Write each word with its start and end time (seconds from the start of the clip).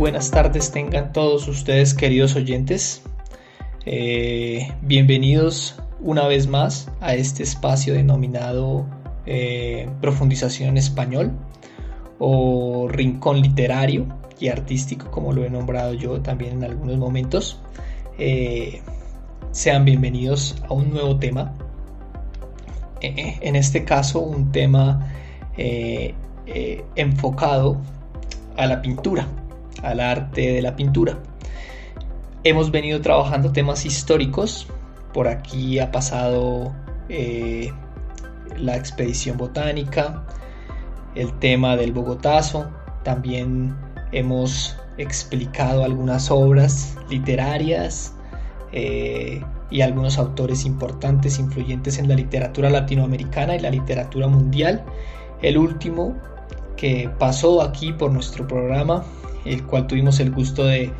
buenas 0.00 0.30
tardes 0.30 0.72
tengan 0.72 1.12
todos 1.12 1.46
ustedes 1.46 1.92
queridos 1.92 2.34
oyentes. 2.34 3.02
Eh, 3.84 4.72
bienvenidos 4.80 5.74
una 6.00 6.26
vez 6.26 6.46
más 6.46 6.90
a 7.02 7.14
este 7.14 7.42
espacio 7.42 7.92
denominado 7.92 8.86
eh, 9.26 9.90
Profundización 10.00 10.78
Español 10.78 11.32
o 12.18 12.88
Rincón 12.88 13.42
Literario 13.42 14.06
y 14.38 14.48
Artístico, 14.48 15.10
como 15.10 15.34
lo 15.34 15.44
he 15.44 15.50
nombrado 15.50 15.92
yo 15.92 16.22
también 16.22 16.52
en 16.52 16.64
algunos 16.64 16.96
momentos. 16.96 17.60
Eh, 18.18 18.80
sean 19.50 19.84
bienvenidos 19.84 20.56
a 20.66 20.72
un 20.72 20.92
nuevo 20.92 21.18
tema. 21.18 21.52
en 23.02 23.54
este 23.54 23.84
caso, 23.84 24.20
un 24.20 24.50
tema 24.50 25.12
enfocado 26.96 27.76
a 28.56 28.66
la 28.66 28.80
pintura, 28.80 29.28
al 29.82 30.00
arte 30.00 30.52
de 30.52 30.62
la 30.62 30.76
pintura. 30.76 31.18
Hemos 32.42 32.70
venido 32.70 33.00
trabajando 33.00 33.52
temas 33.52 33.84
históricos. 33.84 34.66
Por 35.12 35.28
aquí 35.28 35.78
ha 35.78 35.90
pasado 35.90 36.72
eh, 37.08 37.72
la 38.56 38.76
expedición 38.76 39.36
botánica, 39.36 40.24
el 41.14 41.32
tema 41.38 41.76
del 41.76 41.92
Bogotazo. 41.92 42.70
También 43.02 43.76
hemos 44.12 44.76
explicado 44.98 45.84
algunas 45.84 46.30
obras 46.30 46.96
literarias 47.08 48.14
eh, 48.72 49.42
y 49.70 49.80
algunos 49.80 50.18
autores 50.18 50.64
importantes, 50.64 51.38
influyentes 51.38 51.98
en 51.98 52.08
la 52.08 52.14
literatura 52.14 52.70
latinoamericana 52.70 53.56
y 53.56 53.60
la 53.60 53.70
literatura 53.70 54.28
mundial. 54.28 54.84
El 55.42 55.58
último 55.58 56.16
que 56.76 57.10
pasó 57.18 57.62
aquí 57.62 57.92
por 57.92 58.10
nuestro 58.10 58.46
programa, 58.46 59.04
el 59.44 59.64
cual 59.64 59.86
tuvimos 59.86 60.20
el 60.20 60.30
gusto 60.30 60.64
de 60.64 60.90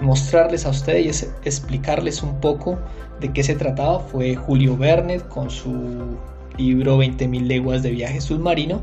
mostrarles 0.00 0.64
a 0.66 0.70
ustedes 0.70 1.22
y 1.22 1.48
explicarles 1.48 2.22
un 2.22 2.40
poco 2.40 2.78
de 3.20 3.32
qué 3.32 3.42
se 3.42 3.54
trataba, 3.54 4.00
fue 4.00 4.36
Julio 4.36 4.76
Verne 4.76 5.20
con 5.20 5.50
su 5.50 6.16
libro 6.56 6.98
20.000 6.98 7.46
leguas 7.46 7.82
de 7.82 7.90
viaje 7.90 8.20
submarino, 8.20 8.82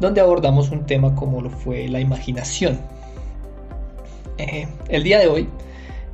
donde 0.00 0.20
abordamos 0.20 0.70
un 0.70 0.86
tema 0.86 1.14
como 1.14 1.40
lo 1.40 1.50
fue 1.50 1.88
la 1.88 2.00
imaginación. 2.00 2.80
Eh, 4.38 4.66
el 4.88 5.02
día 5.02 5.18
de 5.18 5.28
hoy 5.28 5.48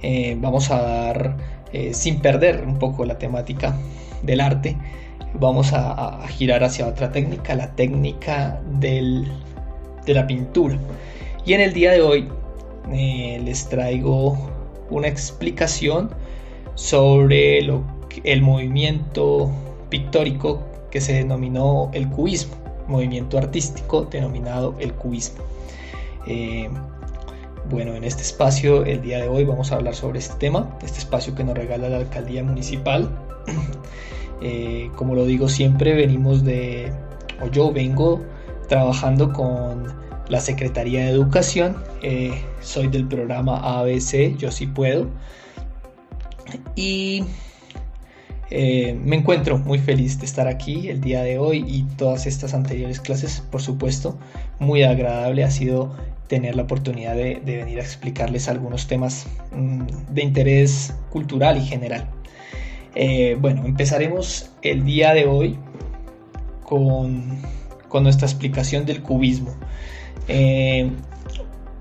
eh, 0.03 0.37
vamos 0.41 0.71
a 0.71 0.83
dar, 0.83 1.37
eh, 1.73 1.95
sin 1.95 2.21
perder 2.21 2.65
un 2.67 2.79
poco 2.79 3.05
la 3.05 3.19
temática 3.19 3.77
del 4.23 4.41
arte, 4.41 4.77
vamos 5.35 5.73
a 5.73 6.27
girar 6.29 6.65
hacia 6.65 6.87
otra 6.87 7.13
técnica, 7.13 7.55
la 7.55 7.75
técnica 7.75 8.61
del 8.79 9.27
de 10.07 10.15
la 10.15 10.27
pintura. 10.27 10.79
Y 11.45 11.53
en 11.53 11.61
el 11.61 11.75
día 11.75 11.93
de 11.93 12.01
hoy 12.01 12.29
eh, 12.93 13.41
les 13.45 13.69
traigo 13.69 14.37
una 14.91 15.09
explicación 15.09 16.11
sobre 16.75 17.63
lo, 17.63 17.83
el 18.25 18.43
movimiento 18.43 19.51
pictórico 19.89 20.63
que 20.91 21.01
se 21.01 21.15
denominó 21.15 21.91
el 21.93 22.09
cubismo, 22.09 22.55
movimiento 22.87 23.39
artístico 23.39 24.03
denominado 24.03 24.75
el 24.79 24.93
cubismo. 24.93 25.45
Eh, 26.27 26.69
bueno, 27.69 27.95
en 27.95 28.05
este 28.05 28.23
espacio 28.23 28.85
el 28.85 29.03
día 29.03 29.19
de 29.19 29.29
hoy 29.29 29.45
vamos 29.45 29.73
a 29.73 29.77
hablar 29.77 29.95
sobre 29.95 30.21
este 30.21 30.37
tema, 30.39 30.79
este 30.85 30.99
espacio 30.99 31.35
que 31.35 31.43
nos 31.43 31.57
regala 31.57 31.89
la 31.89 31.99
alcaldía 31.99 32.43
municipal. 32.43 33.11
Eh, 34.43 34.91
como 34.97 35.15
lo 35.15 35.25
digo 35.25 35.49
siempre, 35.49 35.95
venimos 35.95 36.45
de, 36.45 36.93
o 37.43 37.47
yo 37.47 37.73
vengo 37.73 38.21
trabajando 38.69 39.33
con 39.33 39.87
la 40.29 40.41
Secretaría 40.41 41.05
de 41.05 41.11
Educación. 41.11 41.77
Eh, 42.03 42.33
soy 42.61 42.89
del 42.89 43.07
programa 43.07 43.81
ABC, 43.81 44.37
yo 44.37 44.51
sí 44.51 44.67
puedo. 44.67 45.09
Y 46.75 47.25
eh, 48.51 48.99
me 49.05 49.17
encuentro 49.17 49.59
muy 49.59 49.79
feliz 49.79 50.19
de 50.19 50.27
estar 50.27 50.49
aquí 50.49 50.89
el 50.89 51.01
día 51.01 51.23
de 51.23 51.39
hoy 51.39 51.65
y 51.67 51.83
todas 51.97 52.27
estas 52.27 52.55
anteriores 52.55 53.01
clases, 53.01 53.43
por 53.51 53.63
supuesto. 53.63 54.19
Muy 54.59 54.83
agradable 54.83 55.45
ha 55.45 55.51
sido 55.51 55.95
tener 56.29 56.57
la 56.57 56.63
oportunidad 56.63 57.15
de, 57.15 57.41
venir 57.45 57.79
a 57.79 57.83
explicarles 57.83 58.49
algunos 58.49 58.89
temas 58.89 59.27
mm, 59.53 59.87
de 60.11 60.23
interés 60.23 60.95
cultural 61.11 61.57
y 61.57 61.65
general. 61.65 62.09
Eh, 62.95 63.37
bueno, 63.41 63.65
empezaremos 63.67 64.51
el 64.63 64.85
día 64.85 65.13
de 65.13 65.27
hoy 65.27 65.59
con 66.65 67.41
con 67.89 68.03
nuestra 68.03 68.27
explicación 68.27 68.85
del 68.85 69.03
cubismo. 69.03 69.55
Eh, 70.29 70.91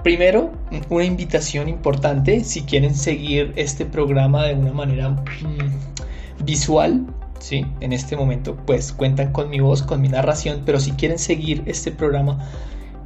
primero, 0.03 0.51
una 0.89 1.03
invitación 1.03 1.67
importante, 1.67 2.43
si 2.43 2.61
quieren 2.61 2.95
seguir 2.95 3.53
este 3.55 3.85
programa 3.85 4.45
de 4.45 4.53
una 4.53 4.71
manera 4.71 5.09
mm, 5.09 6.45
visual, 6.45 7.05
¿sí? 7.39 7.65
en 7.81 7.93
este 7.93 8.15
momento 8.15 8.55
pues 8.65 8.91
cuentan 8.93 9.31
con 9.31 9.49
mi 9.49 9.59
voz, 9.59 9.81
con 9.81 10.01
mi 10.01 10.09
narración, 10.09 10.61
pero 10.65 10.79
si 10.79 10.91
quieren 10.91 11.17
seguir 11.17 11.63
este 11.65 11.91
programa 11.91 12.49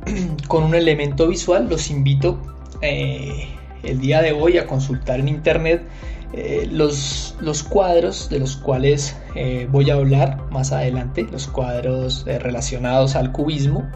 con 0.47 0.63
un 0.63 0.75
elemento 0.75 1.27
visual, 1.27 1.69
los 1.69 1.89
invito 1.89 2.39
eh, 2.81 3.47
el 3.83 3.99
día 4.01 4.21
de 4.21 4.33
hoy 4.33 4.57
a 4.57 4.67
consultar 4.67 5.21
en 5.21 5.29
internet 5.29 5.83
eh, 6.33 6.67
los, 6.69 7.35
los, 7.39 7.63
cuadros 7.63 8.29
de 8.29 8.39
los 8.39 8.55
cuales 8.57 9.15
voy 9.71 9.89
a 9.89 9.95
hablar 9.95 10.51
más 10.51 10.71
adelante, 10.71 11.25
los 11.31 11.47
cuadros 11.47 12.25
relacionados 12.25 13.15
al 13.15 13.31
cubismo. 13.31 13.89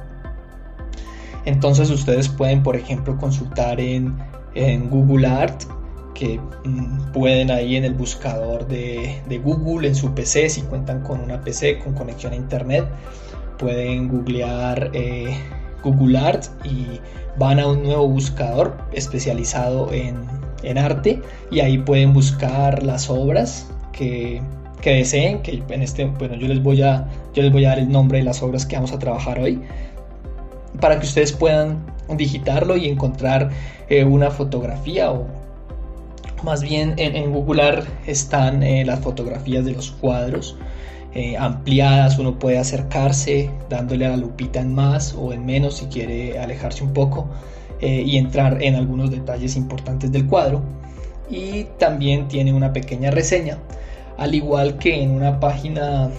Entonces 1.45 1.89
ustedes 1.89 2.29
pueden, 2.29 2.63
por 2.63 2.75
ejemplo, 2.75 3.17
consultar 3.17 3.79
en, 3.79 4.15
en 4.55 4.89
Google 4.89 5.27
Art, 5.27 5.63
que 6.13 6.39
mm, 6.65 7.11
pueden 7.11 7.51
ahí 7.51 7.75
en 7.75 7.85
el 7.85 7.93
buscador 7.93 8.67
de, 8.67 9.21
de, 9.27 9.37
Google, 9.39 9.87
en 9.87 9.95
su 9.95 10.13
PC, 10.13 10.49
si 10.49 10.61
cuentan 10.61 11.01
con 11.01 11.19
una 11.19 11.41
PC 11.41 11.79
con 11.79 11.93
conexión 11.93 12.33
a 12.33 12.35
Internet, 12.35 12.85
pueden 13.57 14.07
googlear 14.07 14.91
Google 15.83 16.17
Art 16.17 16.45
y 16.63 16.99
van 17.37 17.59
a 17.59 17.67
un 17.67 17.83
nuevo 17.83 18.07
buscador 18.07 18.77
especializado 18.93 19.91
en 19.91 20.15
en 20.63 20.77
arte 20.77 21.21
y 21.51 21.59
ahí 21.59 21.77
pueden 21.77 22.13
buscar 22.13 22.83
las 22.83 23.09
obras 23.09 23.69
que, 23.91 24.41
deseen, 24.83 25.41
que 25.41 25.61
en 25.69 25.81
este, 25.81 26.05
bueno, 26.05 26.35
yo 26.35 26.47
les 26.47 26.61
voy 26.61 26.81
a, 26.81 27.07
yo 27.33 27.43
les 27.43 27.51
voy 27.51 27.65
a 27.65 27.69
dar 27.69 27.79
el 27.79 27.89
nombre 27.89 28.17
de 28.17 28.23
las 28.23 28.41
obras 28.41 28.65
que 28.65 28.75
vamos 28.75 28.91
a 28.91 28.99
trabajar 28.99 29.39
hoy 29.39 29.61
para 30.79 30.99
que 30.99 31.05
ustedes 31.05 31.31
puedan 31.31 31.85
digitarlo 32.09 32.77
y 32.77 32.87
encontrar 32.87 33.49
eh, 33.89 34.03
una 34.03 34.31
fotografía 34.31 35.11
o 35.11 35.27
más 36.43 36.61
bien 36.61 36.95
en, 36.97 37.31
Google 37.31 37.83
están 38.05 38.63
eh, 38.63 38.83
las 38.83 38.99
fotografías 38.99 39.63
de 39.63 39.71
los 39.71 39.91
cuadros 39.91 40.57
eh, 41.13 41.37
ampliadas, 41.37 42.19
uno 42.19 42.37
puede 42.37 42.57
acercarse 42.57 43.49
dándole 43.69 44.05
a 44.05 44.09
la 44.09 44.17
lupita 44.17 44.59
en 44.59 44.75
más 44.75 45.15
o 45.17 45.31
en 45.31 45.45
menos 45.45 45.77
si 45.77 45.85
quiere 45.85 46.37
alejarse 46.39 46.83
un 46.83 46.91
poco 46.91 47.27
y 47.81 48.15
entrar 48.15 48.63
en 48.63 48.75
algunos 48.75 49.11
detalles 49.11 49.57
importantes 49.57 50.09
del 50.09 50.25
cuadro. 50.25 50.61
Y 51.29 51.65
también 51.79 52.29
tiene 52.29 52.53
una 52.53 52.71
pequeña 52.71 53.11
reseña, 53.11 53.57
al 54.17 54.33
igual 54.35 54.77
que 54.77 55.03
en 55.03 55.11
una 55.11 55.41
página 55.41 56.09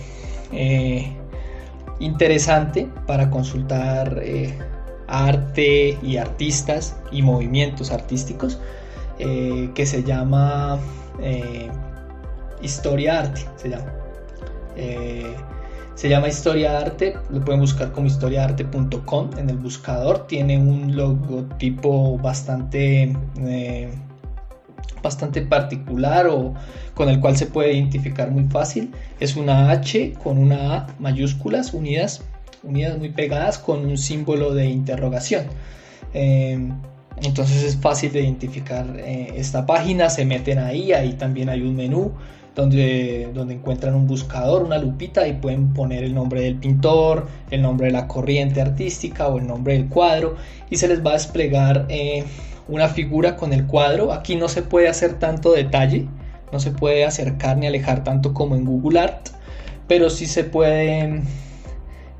interesante 2.01 2.89
para 3.07 3.31
consultar 3.31 4.21
eh, 4.23 4.59
arte 5.07 5.99
y 6.03 6.17
artistas 6.17 6.97
y 7.13 7.23
movimientos 7.23 7.91
artísticos 7.91 8.59
que 9.17 9.87
se 9.87 10.03
llama 10.03 10.77
Historia 12.61 13.21
Arte. 13.21 13.43
Se 13.57 13.69
llama. 13.69 13.93
Se 15.95 16.09
llama 16.09 16.27
Historia 16.29 16.79
Arte, 16.79 17.17
lo 17.31 17.45
pueden 17.45 17.61
buscar 17.61 17.93
como 17.93 18.09
historiaarte.com 18.09 19.31
en 19.39 19.49
el 19.49 19.57
buscador. 19.57 20.27
Tiene 20.27 20.59
un 20.59 20.97
logotipo 20.97 22.19
bastante, 22.19 23.17
eh, 23.39 23.95
bastante 25.03 25.43
particular 25.43 26.27
o 26.27 26.55
con 26.95 27.09
el 27.09 27.21
cual 27.21 27.37
se 27.37 27.47
puede 27.47 27.75
identificar 27.75 28.31
muy 28.31 28.45
fácil. 28.45 28.93
Es 29.21 29.37
una 29.37 29.71
H 29.71 30.15
con 30.23 30.39
una 30.39 30.75
A 30.75 30.87
mayúsculas 30.99 31.75
unidas, 31.75 32.23
unidas 32.63 32.99
muy 32.99 33.11
pegadas 33.11 33.59
con 33.59 33.85
un 33.85 33.99
símbolo 33.99 34.55
de 34.55 34.67
interrogación. 34.67 35.45
Eh, 36.15 36.59
entonces 37.23 37.63
es 37.63 37.77
fácil 37.77 38.13
de 38.13 38.23
identificar 38.23 38.87
eh, 38.99 39.35
esta 39.37 39.67
página, 39.67 40.11
se 40.11 40.25
meten 40.25 40.59
ahí, 40.59 40.93
ahí 40.93 41.13
también 41.13 41.49
hay 41.49 41.63
un 41.63 41.77
menú 41.77 42.13
donde, 42.55 43.31
donde 43.35 43.55
encuentran 43.55 43.95
un 43.95 44.07
buscador, 44.07 44.63
una 44.63 44.79
lupita 44.79 45.27
y 45.27 45.35
pueden 45.35 45.73
poner 45.73 46.05
el 46.05 46.15
nombre 46.15 46.41
del 46.41 46.57
pintor, 46.57 47.27
el 47.51 47.63
nombre 47.63 47.87
de 47.87 47.93
la 47.93 48.07
corriente 48.07 48.61
artística 48.61 49.29
o 49.29 49.39
el 49.39 49.47
nombre 49.47 49.75
del 49.75 49.89
cuadro 49.89 50.37
y 50.71 50.77
se 50.77 50.89
les 50.89 51.05
va 51.05 51.11
a 51.11 51.15
desplegar 51.15 51.87
eh, 51.89 52.25
una 52.69 52.89
figura 52.89 53.37
con 53.37 53.53
el 53.53 53.67
cuadro. 53.67 54.13
Aquí 54.13 54.37
no 54.37 54.49
se 54.49 54.63
puede 54.63 54.89
hacer 54.89 55.19
tanto 55.19 55.53
detalle, 55.53 56.09
no 56.53 56.61
se 56.61 56.71
puede 56.71 57.05
acercar 57.05 57.57
ni 57.57 57.67
alejar 57.67 58.05
tanto 58.05 58.33
como 58.35 58.57
en 58.57 58.65
Google 58.65 59.01
Art, 59.01 59.29
pero 59.87 60.11
sí 60.11 60.27
se 60.27 60.45
puede 60.45 61.23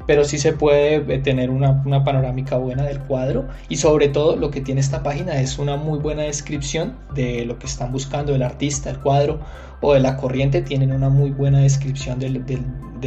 pero 0.07 0.25
sí 0.25 0.39
se 0.39 0.53
puede 0.53 0.97
eh, 0.97 1.19
tener 1.19 1.51
una, 1.51 1.83
panorámica 2.05 2.59
buena 2.59 2.85
del 2.85 3.01
cuadro 3.01 3.49
y 3.69 3.77
sobre 3.77 4.09
todo 4.09 4.37
lo 4.37 4.51
que 4.51 4.61
tiene 4.61 4.81
esta 4.81 5.03
página 5.03 5.41
es 5.41 5.59
una 5.59 5.77
muy 5.77 5.99
buena 5.99 6.23
descripción 6.23 6.97
de 7.15 7.45
lo 7.45 7.59
que 7.59 7.67
están 7.67 7.93
buscando 7.93 8.35
el 8.35 8.43
artista, 8.43 8.91
el 8.91 9.01
cuadro 9.01 9.41
o 9.81 9.95
de 9.95 10.01
la 10.01 10.17
corriente, 10.17 10.63
tienen 10.63 10.93
una 10.93 11.09
muy 11.09 11.31
buena 11.31 11.61
descripción 11.61 12.19
de, 12.19 12.31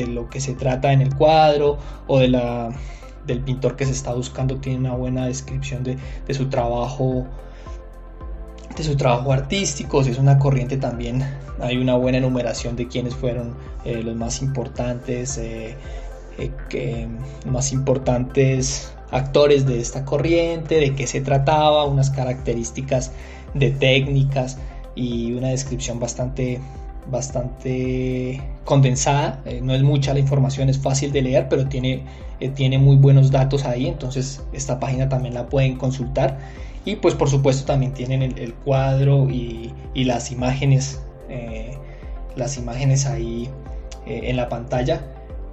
lo 0.08 0.30
que 0.30 0.40
se 0.40 0.54
trata 0.54 0.92
en 0.94 1.02
el 1.02 1.16
cuadro 1.16 1.78
o 2.08 2.20
de 2.20 2.28
la, 2.30 2.70
del 3.28 3.42
pintor 3.42 3.76
que 3.76 3.86
se 3.86 3.92
está 3.92 4.14
buscando, 4.14 4.58
tiene 4.58 4.80
una 4.80 4.96
buena 4.96 5.28
descripción 5.28 5.84
de, 5.84 5.98
su 6.34 6.48
trabajo 6.50 7.28
de 8.76 8.84
su 8.84 8.96
trabajo 8.96 9.34
artístico, 9.34 10.04
si 10.04 10.12
es 10.12 10.20
una 10.20 10.38
corriente 10.38 10.78
también 10.78 11.24
hay 11.60 11.78
una 11.78 11.96
buena 11.96 12.20
enumeración 12.20 12.76
de 12.76 12.88
quiénes 12.88 13.16
fueron 13.16 13.56
eh, 13.86 14.04
los 14.04 14.16
más 14.16 14.42
importantes 14.42 15.38
eh, 15.38 15.76
eh, 16.38 16.52
que, 16.70 17.08
más 17.50 17.72
importantes 17.72 18.94
actores 19.12 19.66
de 19.66 19.80
esta 19.80 20.06
corriente, 20.06 20.76
de 20.76 20.94
qué 20.94 21.08
se 21.08 21.22
trataba, 21.22 21.86
unas 21.86 22.10
características 22.10 23.12
de 23.54 23.72
técnicas 23.72 24.58
y 24.96 25.32
una 25.34 25.50
descripción 25.50 26.00
bastante 26.00 26.60
bastante 27.10 28.42
condensada, 28.66 29.42
no 29.62 29.74
es 29.74 29.82
mucha 29.82 30.14
la 30.14 30.20
información, 30.20 30.68
es 30.68 30.78
fácil 30.78 31.14
de 31.14 31.22
leer, 31.22 31.48
pero 31.50 31.70
tiene, 31.70 32.04
eh, 32.40 32.50
tiene 32.50 32.78
muy 32.78 32.96
buenos 32.96 33.32
datos 33.32 33.66
ahí, 33.66 33.88
entonces 33.88 34.44
esta 34.54 34.80
página 34.80 35.10
también 35.10 35.34
la 35.34 35.48
pueden 35.48 35.78
consultar 35.78 36.40
y 36.86 36.96
pues 36.96 37.16
por 37.16 37.30
supuesto 37.30 37.66
también 37.66 37.94
tienen 37.94 38.22
el, 38.22 38.54
cuadro 38.54 39.30
y, 39.30 39.74
las 39.96 40.32
imágenes, 40.32 41.02
las 42.36 42.58
imágenes 42.58 43.08
ahí 43.08 43.50
en 44.06 44.38
la 44.38 44.48
pantalla 44.48 45.02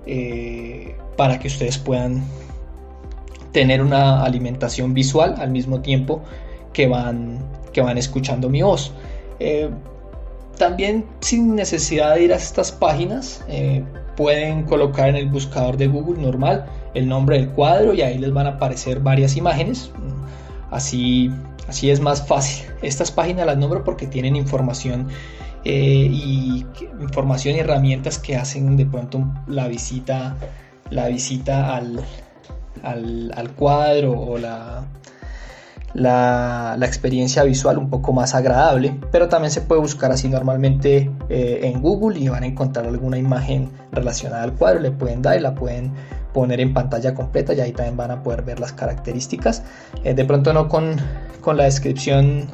eh, 0.07 0.95
para 1.17 1.39
que 1.39 1.49
ustedes 1.49 1.79
puedan 1.79 2.23
tener 3.53 3.81
una 3.81 4.25
alimentación 4.25 4.95
visual 4.95 5.37
al 5.39 5.51
mismo 5.51 5.81
tiempo 5.81 6.23
que 6.73 6.89
van, 6.89 7.39
que 7.73 7.81
van 7.81 7.97
escuchando 7.99 8.49
mi 8.51 8.63
voz. 8.63 8.93
También 10.59 11.05
sin 11.21 11.57
necesidad 11.57 12.15
de 12.15 12.25
ir 12.25 12.33
a 12.33 12.37
estas 12.37 12.71
páginas, 12.71 13.45
eh, 13.49 13.85
pueden 14.17 14.65
colocar 14.65 15.09
en 15.09 15.17
el 15.17 15.29
buscador 15.29 15.77
de 15.77 15.89
Google 15.89 16.23
normal 16.23 16.67
el 16.95 17.09
nombre 17.09 17.39
del 17.39 17.51
cuadro 17.51 17.93
y 17.95 18.03
ahí 18.03 18.19
les 18.19 18.33
van 18.33 18.47
a 18.47 18.51
aparecer 18.51 19.01
varias 19.01 19.37
imágenes. 19.37 19.91
Así, 20.71 21.31
así 21.69 21.91
es 21.91 22.01
más 22.01 22.27
fácil. 22.27 22.67
Estas 22.83 23.11
páginas 23.11 23.47
las 23.47 23.57
nombro 23.57 23.83
porque 23.85 24.07
tienen 24.07 24.37
información 24.37 25.09
eh, 25.65 26.09
y 26.11 26.67
información 27.01 27.57
y 27.57 27.61
herramientas 27.61 28.19
que 28.19 28.37
hacen 28.37 28.77
de 28.77 28.87
pronto 28.87 29.25
la 29.47 29.67
visita, 29.67 30.37
la 30.91 31.09
visita 31.09 31.75
al, 31.75 32.05
al, 32.83 33.51
cuadro 33.57 34.13
o 34.13 34.39
la, 34.39 34.85
la, 35.95 36.77
experiencia 36.83 37.43
visual 37.45 37.79
un 37.79 37.89
poco 37.89 38.13
más 38.13 38.35
agradable, 38.35 38.99
pero 39.11 39.29
también 39.29 39.51
se 39.51 39.61
puede 39.61 39.81
buscar 39.81 40.13
así 40.13 40.29
normalmente 40.29 41.11
eh, 41.29 41.61
en 41.63 41.81
Google 41.81 42.19
y 42.19 42.29
van 42.29 42.43
a 42.43 42.47
encontrar 42.47 42.87
alguna 42.87 43.17
imagen 43.17 43.71
relacionada 43.93 44.43
al 44.43 44.53
cuadro, 44.53 44.81
le 44.81 44.91
pueden 44.91 45.23
dar 45.23 45.39
y 45.39 45.41
la 45.41 45.55
pueden 45.55 45.93
poner 46.33 46.61
en 46.61 46.75
pantalla 46.75 47.15
completa 47.15 47.55
y 47.55 47.61
ahí 47.61 47.73
también 47.73 47.97
van 47.97 48.11
a 48.11 48.23
poder 48.23 48.43
ver 48.43 48.61
las 48.61 48.73
características, 48.73 49.63
eh, 50.03 50.15
de 50.15 50.25
pronto 50.25 50.53
no 50.53 50.69
con, 50.69 50.97
con 51.41 51.57
la 51.57 51.65
descripción 51.65 52.49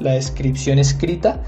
la 0.00 0.12
descripción 0.12 0.78
escrita, 0.78 1.40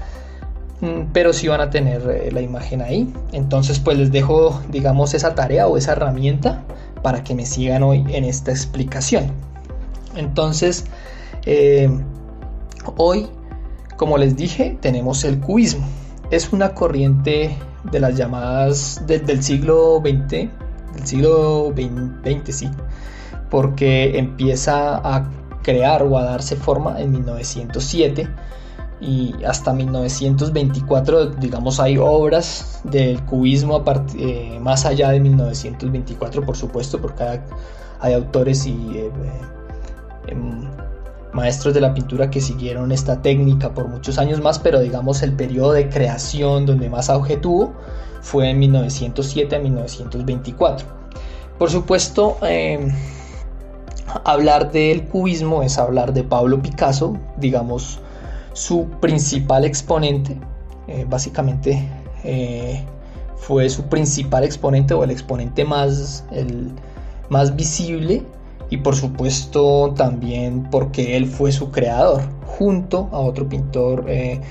mm, 0.81 1.11
pero 1.11 1.33
sí 1.33 1.47
van 1.47 1.61
a 1.61 1.69
tener 1.69 2.01
eh, 2.09 2.31
la 2.31 2.41
imagen 2.41 2.81
ahí. 2.81 3.11
Entonces 3.31 3.79
pues 3.79 3.97
les 3.97 4.11
dejo 4.11 4.61
digamos 4.69 5.13
esa 5.13 5.35
tarea 5.35 5.67
o 5.67 5.77
esa 5.77 5.93
herramienta 5.93 6.63
para 7.01 7.23
que 7.23 7.35
me 7.35 7.45
sigan 7.45 7.83
hoy 7.83 8.05
en 8.09 8.23
esta 8.23 8.51
explicación. 8.51 9.31
Entonces 10.15 10.85
eh, 11.45 11.89
hoy 12.97 13.27
como 13.97 14.17
les 14.17 14.35
dije 14.35 14.77
tenemos 14.81 15.23
el 15.23 15.39
cubismo. 15.39 15.85
Es 16.31 16.51
una 16.51 16.73
corriente 16.73 17.55
de 17.91 17.99
las 17.99 18.15
llamadas 18.15 19.01
del 19.05 19.43
siglo 19.43 20.01
XX, 20.03 20.29
del 20.29 21.05
siglo 21.05 21.73
XX 21.75 22.55
sí, 22.55 22.69
porque 23.49 24.17
empieza 24.17 24.97
a 24.97 25.29
crear 25.61 26.03
o 26.03 26.17
a 26.17 26.23
darse 26.23 26.55
forma 26.55 26.99
en 26.99 27.11
1907 27.11 28.27
y 28.99 29.33
hasta 29.45 29.73
1924 29.73 31.27
digamos 31.27 31.79
hay 31.79 31.97
obras 31.97 32.81
del 32.83 33.21
cubismo 33.23 33.83
eh, 34.17 34.59
más 34.61 34.85
allá 34.85 35.09
de 35.09 35.19
1924 35.19 36.45
por 36.45 36.55
supuesto 36.55 37.01
porque 37.01 37.23
hay, 37.99 38.13
autores 38.13 38.65
y 38.65 38.73
eh, 38.95 39.11
em, 40.27 40.69
maestros 41.33 41.73
de 41.73 41.81
la 41.81 41.93
pintura 41.93 42.29
que 42.29 42.41
siguieron 42.41 42.91
esta 42.91 43.21
técnica 43.21 43.73
por 43.73 43.87
muchos 43.87 44.17
años 44.17 44.41
más 44.41 44.59
pero 44.59 44.79
digamos 44.79 45.23
el 45.23 45.33
periodo 45.33 45.73
de 45.73 45.89
creación 45.89 46.65
donde 46.65 46.89
más 46.89 47.09
auge 47.09 47.37
tuvo 47.37 47.73
fue 48.21 48.49
en 48.49 48.59
1907 48.59 49.55
a 49.55 49.59
1924 49.59 50.87
por 51.57 51.69
supuesto 51.69 52.37
em, 52.41 52.91
hablar 54.25 54.71
del 54.71 55.05
cubismo 55.07 55.63
es 55.63 55.77
hablar 55.77 56.13
de 56.13 56.23
Pablo 56.23 56.61
Picasso, 56.61 57.17
digamos 57.37 57.99
su 58.53 58.87
principal 59.01 59.65
exponente, 59.65 60.39
eh, 60.87 61.05
básicamente 61.09 61.87
eh, 62.23 62.85
fue 63.35 63.69
su 63.69 63.83
principal 63.83 64.43
exponente 64.43 64.93
o 64.93 65.03
el 65.03 65.11
exponente 65.11 65.65
más, 65.65 66.23
el, 66.31 66.71
más 67.29 67.55
visible 67.55 68.23
y 68.73 68.77
por 68.77 68.95
supuesto 68.95 69.93
también 69.95 70.67
porque 70.71 71.15
él 71.15 71.27
fue 71.27 71.51
su 71.51 71.69
creador, 71.69 72.23
junto 72.47 73.07
a 73.11 73.19
otro 73.19 73.47
pintor 73.47 74.05
eh, 74.07 74.41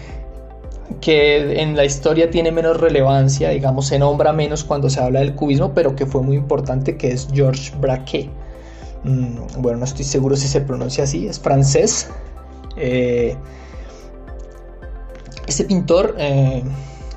que 1.00 1.60
en 1.60 1.76
la 1.76 1.84
historia 1.84 2.30
tiene 2.30 2.52
menos 2.52 2.80
relevancia, 2.80 3.48
digamos, 3.48 3.88
se 3.88 3.98
nombra 3.98 4.32
menos 4.32 4.62
cuando 4.62 4.88
se 4.88 5.00
habla 5.00 5.19
del 5.19 5.34
cubismo, 5.34 5.74
pero 5.74 5.96
que 5.96 6.06
fue 6.06 6.22
muy 6.22 6.36
importante, 6.36 6.96
que 6.96 7.10
es 7.10 7.26
Georges 7.32 7.72
Braquet. 7.80 8.30
Mm, 9.02 9.60
bueno, 9.60 9.78
no 9.78 9.84
estoy 9.84 10.04
seguro 10.04 10.36
si 10.36 10.46
se 10.46 10.60
pronuncia 10.60 11.02
así, 11.02 11.26
es 11.26 11.40
francés. 11.40 12.08
Eh, 12.76 13.34
este 15.48 15.64
pintor 15.64 16.14
eh, 16.16 16.62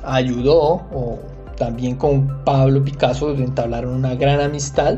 ayudó, 0.04 0.82
o 0.92 1.20
también 1.56 1.98
con 1.98 2.44
Pablo 2.44 2.84
Picasso, 2.84 3.30
entablaron 3.36 3.94
una 3.94 4.16
gran 4.16 4.40
amistad 4.42 4.98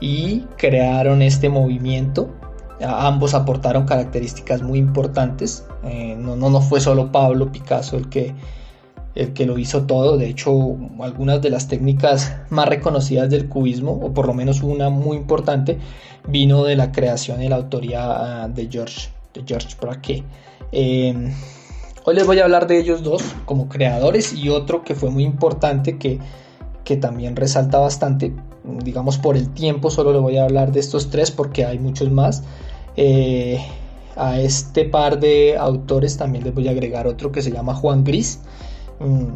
y 0.00 0.40
crearon 0.56 1.22
este 1.22 1.48
movimiento. 1.48 2.34
ambos 2.80 3.34
aportaron 3.34 3.86
características 3.86 4.62
muy 4.62 4.78
importantes. 4.78 5.64
Eh, 5.84 6.16
no, 6.18 6.36
no, 6.36 6.50
no 6.50 6.60
fue 6.60 6.80
solo 6.80 7.10
Pablo 7.12 7.50
Picasso 7.50 7.96
el 7.96 8.08
que 8.08 8.34
el 9.16 9.32
que 9.32 9.46
lo 9.46 9.58
hizo 9.58 9.84
todo. 9.84 10.16
De 10.16 10.28
hecho, 10.28 10.76
algunas 11.00 11.42
de 11.42 11.50
las 11.50 11.66
técnicas 11.66 12.36
más 12.50 12.68
reconocidas 12.68 13.28
del 13.30 13.48
cubismo, 13.48 13.92
o 13.92 14.14
por 14.14 14.26
lo 14.26 14.34
menos 14.34 14.62
una 14.62 14.90
muy 14.90 15.16
importante, 15.16 15.78
vino 16.28 16.62
de 16.64 16.76
la 16.76 16.92
creación 16.92 17.42
y 17.42 17.48
la 17.48 17.56
autoría 17.56 18.44
ah, 18.44 18.48
de 18.48 18.68
George, 18.70 19.08
de 19.34 19.42
George 19.44 19.74
Braque. 19.80 20.22
Em, 20.70 21.32
hoy 22.04 22.14
les 22.14 22.26
voy 22.26 22.38
a 22.38 22.44
hablar 22.44 22.66
de 22.66 22.78
ellos 22.78 23.02
dos 23.02 23.22
como 23.46 23.68
creadores 23.68 24.32
y 24.34 24.50
otro 24.50 24.84
que 24.84 24.94
fue 24.94 25.10
muy 25.10 25.24
importante 25.24 25.98
que, 25.98 26.18
que 26.84 26.96
también 26.96 27.36
resalta 27.36 27.78
bastante, 27.78 28.34
digamos 28.82 29.18
por 29.18 29.36
el 29.36 29.50
tiempo, 29.50 29.90
solo 29.90 30.12
le 30.12 30.18
voy 30.18 30.36
a 30.36 30.44
hablar 30.44 30.72
de 30.72 30.80
estos 30.80 31.10
tres 31.10 31.30
porque 31.30 31.64
hay 31.64 31.78
muchos 31.78 32.10
más. 32.10 32.42
Eh, 32.96 33.60
a 34.16 34.40
este 34.40 34.86
par 34.86 35.20
de 35.20 35.56
autores 35.58 36.16
también 36.16 36.44
les 36.44 36.54
voy 36.54 36.68
a 36.68 36.70
agregar 36.70 37.06
otro 37.06 37.30
que 37.30 37.42
se 37.42 37.50
llama 37.50 37.74
Juan 37.74 38.02
Gris. 38.04 38.40
Mm, 38.98 39.34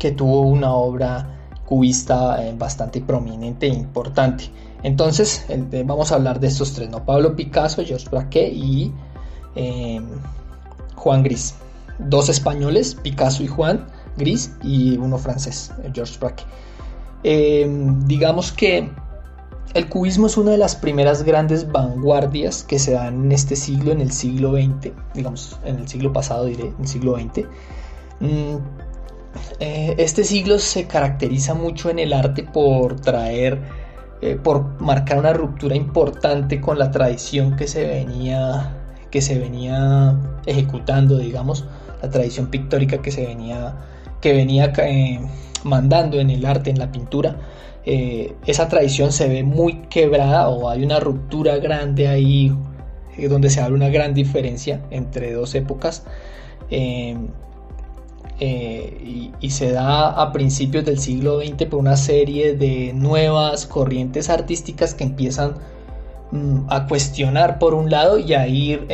que 0.00 0.10
tuvo 0.12 0.40
una 0.40 0.72
obra 0.72 1.38
cubista 1.66 2.44
eh, 2.44 2.54
bastante 2.58 3.00
prominente 3.00 3.66
e 3.66 3.68
importante. 3.68 4.50
Entonces, 4.82 5.44
vamos 5.84 6.10
a 6.10 6.14
hablar 6.14 6.40
de 6.40 6.48
estos 6.48 6.72
tres, 6.72 6.88
¿no? 6.88 7.04
Pablo 7.04 7.36
Picasso, 7.36 7.84
Georges 7.84 8.10
Braque 8.10 8.48
y 8.48 8.92
em, 9.54 10.04
Juan 10.96 11.22
Gris. 11.22 11.54
Dos 11.98 12.30
españoles, 12.30 12.94
Picasso 12.94 13.42
y 13.42 13.46
Juan 13.46 13.86
Gris, 14.16 14.52
y 14.62 14.96
uno 14.96 15.18
francés, 15.18 15.70
Georges 15.92 16.18
Braque. 16.18 16.44
Em, 17.22 18.06
digamos 18.06 18.52
que 18.52 18.88
el 19.74 19.88
cubismo 19.88 20.26
es 20.26 20.36
una 20.36 20.52
de 20.52 20.58
las 20.58 20.74
primeras 20.74 21.22
grandes 21.22 21.70
vanguardias 21.70 22.64
que 22.64 22.78
se 22.78 22.92
dan 22.92 23.26
en 23.26 23.32
este 23.32 23.54
siglo, 23.56 23.92
en 23.92 24.00
el 24.00 24.10
siglo 24.10 24.52
XX, 24.52 24.92
digamos, 25.14 25.58
en 25.64 25.76
el 25.76 25.88
siglo 25.88 26.12
pasado 26.12 26.46
diré, 26.46 26.68
en 26.68 26.80
el 26.80 26.88
siglo 26.88 27.16
XX. 27.16 27.46
Mm, 28.20 28.56
eh, 29.60 29.94
este 29.98 30.24
siglo 30.24 30.58
se 30.58 30.86
caracteriza 30.86 31.54
mucho 31.54 31.90
en 31.90 31.98
el 31.98 32.12
arte 32.12 32.42
por 32.42 33.00
traer, 33.00 33.60
eh, 34.22 34.36
por 34.42 34.80
marcar 34.80 35.18
una 35.18 35.32
ruptura 35.32 35.76
importante 35.76 36.60
con 36.60 36.78
la 36.78 36.90
tradición 36.90 37.56
que 37.56 37.68
se 37.68 37.86
venía, 37.86 38.76
que 39.10 39.20
se 39.22 39.38
venía 39.38 40.16
ejecutando, 40.46 41.18
digamos, 41.18 41.64
la 42.02 42.10
tradición 42.10 42.48
pictórica 42.48 43.00
que 43.02 43.12
se 43.12 43.26
venía, 43.26 43.76
que 44.20 44.32
venía 44.32 44.72
eh, 44.78 45.20
mandando 45.64 46.20
en 46.20 46.30
el 46.30 46.44
arte, 46.46 46.70
en 46.70 46.78
la 46.78 46.92
pintura. 46.92 47.36
eh, 47.86 48.34
esa 48.46 48.68
tradición 48.68 49.10
se 49.12 49.28
ve 49.28 49.42
muy 49.42 49.82
quebrada 49.88 50.48
o 50.50 50.68
hay 50.68 50.84
una 50.84 51.00
ruptura 51.00 51.56
grande 51.58 52.08
ahí 52.08 52.52
eh, 53.16 53.28
donde 53.28 53.48
se 53.50 53.60
abre 53.60 53.74
una 53.74 53.88
gran 53.88 54.14
diferencia 54.14 54.82
entre 54.90 55.32
dos 55.32 55.54
épocas. 55.54 56.04
y, 59.40 59.50
se 59.50 59.72
da 59.72 60.10
a 60.22 60.32
principios 60.32 60.84
del 60.84 60.98
siglo 60.98 61.40
XX 61.40 61.66
por 61.66 61.80
una 61.80 61.96
serie 61.96 62.54
de 62.54 62.92
nuevas 62.94 63.66
corrientes 63.66 64.30
artísticas 64.30 64.94
que 64.94 65.04
empiezan 65.04 65.54
mm, 66.30 66.66
a 66.68 66.86
cuestionar 66.86 67.58
por 67.58 67.74
un 67.74 67.90
lado 67.90 68.18
y 68.18 68.32
a 68.34 68.46
ir 68.46 68.86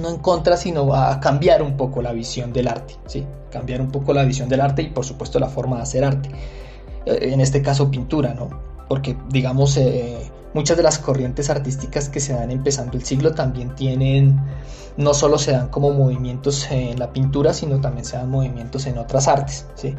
no 0.00 0.08
en 0.08 0.16
contra, 0.18 0.56
sino 0.56 0.94
a 0.94 1.20
cambiar 1.20 1.62
un 1.62 1.76
poco 1.76 2.02
la 2.02 2.12
visión 2.12 2.52
del 2.52 2.68
arte, 2.68 2.94
¿sí? 3.06 3.24
Cambiar 3.54 3.80
un 3.80 3.92
poco 3.92 4.12
la 4.12 4.24
visión 4.24 4.48
del 4.48 4.60
arte 4.60 4.82
y 4.82 4.88
por 4.88 5.04
supuesto 5.04 5.38
la 5.38 5.48
forma 5.48 5.76
de 5.76 5.82
hacer 5.82 6.04
arte. 6.04 6.28
Eh, 7.06 7.30
en 7.32 7.40
este 7.40 7.62
caso 7.62 7.88
pintura, 7.88 8.34
¿no? 8.34 8.50
Porque 8.88 9.16
digamos, 9.30 9.76
eh, 9.76 10.18
muchas 10.54 10.76
de 10.76 10.82
las 10.82 10.98
corrientes 10.98 11.50
artísticas 11.50 12.08
que 12.08 12.18
se 12.18 12.32
dan 12.32 12.50
empezando 12.50 12.96
el 12.96 13.04
siglo 13.04 13.32
también 13.32 13.72
tienen, 13.76 14.40
no 14.96 15.14
solo 15.14 15.38
se 15.38 15.52
dan 15.52 15.68
como 15.68 15.92
movimientos 15.92 16.68
en 16.72 16.98
la 16.98 17.12
pintura, 17.12 17.52
sino 17.52 17.80
también 17.80 18.04
se 18.04 18.16
dan 18.16 18.28
movimientos 18.28 18.86
en 18.86 18.98
otras 18.98 19.28
artes, 19.28 19.66
¿sí? 19.76 19.94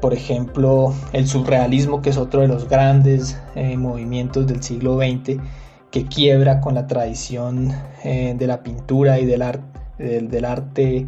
Por 0.00 0.14
ejemplo, 0.14 0.94
el 1.12 1.28
surrealismo, 1.28 2.00
que 2.00 2.10
es 2.10 2.16
otro 2.16 2.40
de 2.40 2.48
los 2.48 2.66
grandes 2.66 3.38
eh, 3.54 3.76
movimientos 3.76 4.46
del 4.46 4.62
siglo 4.62 4.96
XX, 4.96 5.38
que 5.90 6.06
quiebra 6.06 6.62
con 6.62 6.74
la 6.74 6.86
tradición 6.86 7.74
de 8.04 8.46
la 8.46 8.62
pintura 8.62 9.18
y 9.18 9.24
del, 9.24 9.42
arte, 9.42 11.06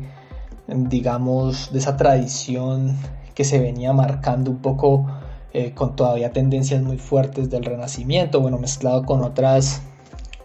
digamos, 0.68 1.72
de 1.72 1.78
esa 1.78 1.96
tradición 1.96 2.96
que 3.34 3.44
se 3.44 3.58
venía 3.58 3.92
marcando 3.92 4.50
un 4.50 4.58
poco 4.58 5.06
eh, 5.52 5.72
con 5.72 5.96
todavía 5.96 6.32
tendencias 6.32 6.82
muy 6.82 6.98
fuertes 6.98 7.48
del 7.50 7.64
renacimiento, 7.64 8.40
bueno, 8.40 8.58
mezclado 8.58 9.04
con 9.04 9.22
otras, 9.22 9.80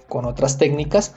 con 0.07 0.25
otras 0.25 0.57
técnicas 0.57 1.13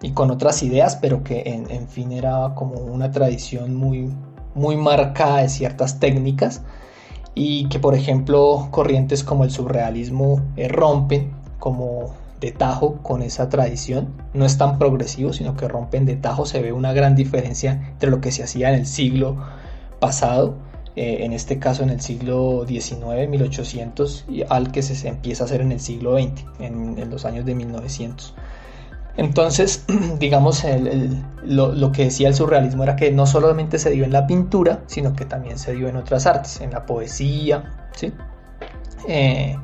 y 0.00 0.12
con 0.12 0.30
otras 0.30 0.62
ideas, 0.62 0.96
pero 0.96 1.24
que 1.24 1.42
en, 1.46 1.88
fin 1.88 2.12
era 2.12 2.54
como 2.54 2.74
una 2.74 3.10
tradición 3.10 3.74
muy, 3.74 4.14
muy 4.54 4.76
marcada 4.76 5.38
de 5.38 5.48
ciertas 5.48 5.98
técnicas 5.98 6.62
y 7.34 7.68
que 7.68 7.80
por 7.80 7.94
ejemplo 7.94 8.68
corrientes 8.70 9.24
como 9.24 9.44
el 9.44 9.50
surrealismo 9.50 10.40
eh, 10.56 10.68
rompen 10.68 11.32
como 11.58 12.14
de 12.40 12.52
tajo 12.52 12.98
con 13.02 13.22
esa 13.22 13.48
tradición. 13.48 14.08
No 14.34 14.44
es 14.44 14.58
tan 14.58 14.78
progresivo, 14.78 15.32
sino 15.32 15.56
que 15.56 15.68
rompen 15.68 16.06
de 16.06 16.16
tajo. 16.16 16.46
Se 16.46 16.60
ve 16.60 16.72
una 16.72 16.92
gran 16.92 17.14
diferencia 17.16 17.72
entre 17.92 18.10
lo 18.10 18.20
que 18.20 18.32
se 18.32 18.42
hacía 18.42 18.68
en 18.70 18.76
el 18.76 18.86
siglo 18.86 19.36
pasado, 20.00 20.56
eh, 20.96 21.24
en 21.24 21.32
este 21.32 21.58
caso 21.58 21.82
en 21.82 21.90
el 21.90 22.00
siglo 22.00 22.64
XIX, 22.66 23.28
1800, 23.28 24.24
y 24.28 24.42
al 24.48 24.72
que 24.72 24.82
se 24.82 25.08
empieza 25.08 25.44
a 25.44 25.46
hacer 25.46 25.60
en 25.60 25.72
el 25.72 25.80
siglo 25.80 26.18
XX, 26.18 26.44
en, 26.60 27.10
los 27.10 27.24
años 27.24 27.44
de 27.44 27.54
1900. 27.54 28.34
Entonces, 29.16 29.84
digamos, 30.18 30.64
lo, 31.44 31.92
que 31.92 32.04
decía 32.04 32.28
el 32.28 32.34
surrealismo 32.34 32.84
era 32.84 32.94
que 32.94 33.10
no 33.10 33.26
solamente 33.26 33.78
se 33.78 33.90
dio 33.90 34.04
en 34.04 34.12
la 34.12 34.26
pintura, 34.26 34.82
sino 34.86 35.14
que 35.14 35.24
también 35.24 35.58
se 35.58 35.74
dio 35.74 35.88
en 35.88 35.96
otras 35.96 36.26
artes, 36.26 36.60
en 36.60 36.70
la 36.70 36.86
poesía, 36.86 37.88
¿sí? 37.96 38.12
Eh, 39.08 39.56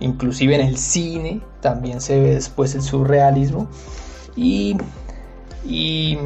inclusive 0.00 0.54
en 0.54 0.60
el 0.60 0.76
cine 0.76 1.40
también 1.60 2.00
se 2.00 2.20
ve 2.20 2.34
después 2.34 2.74
el 2.74 2.82
surrealismo 2.82 3.68
y, 4.36 4.76
y, 5.64 6.18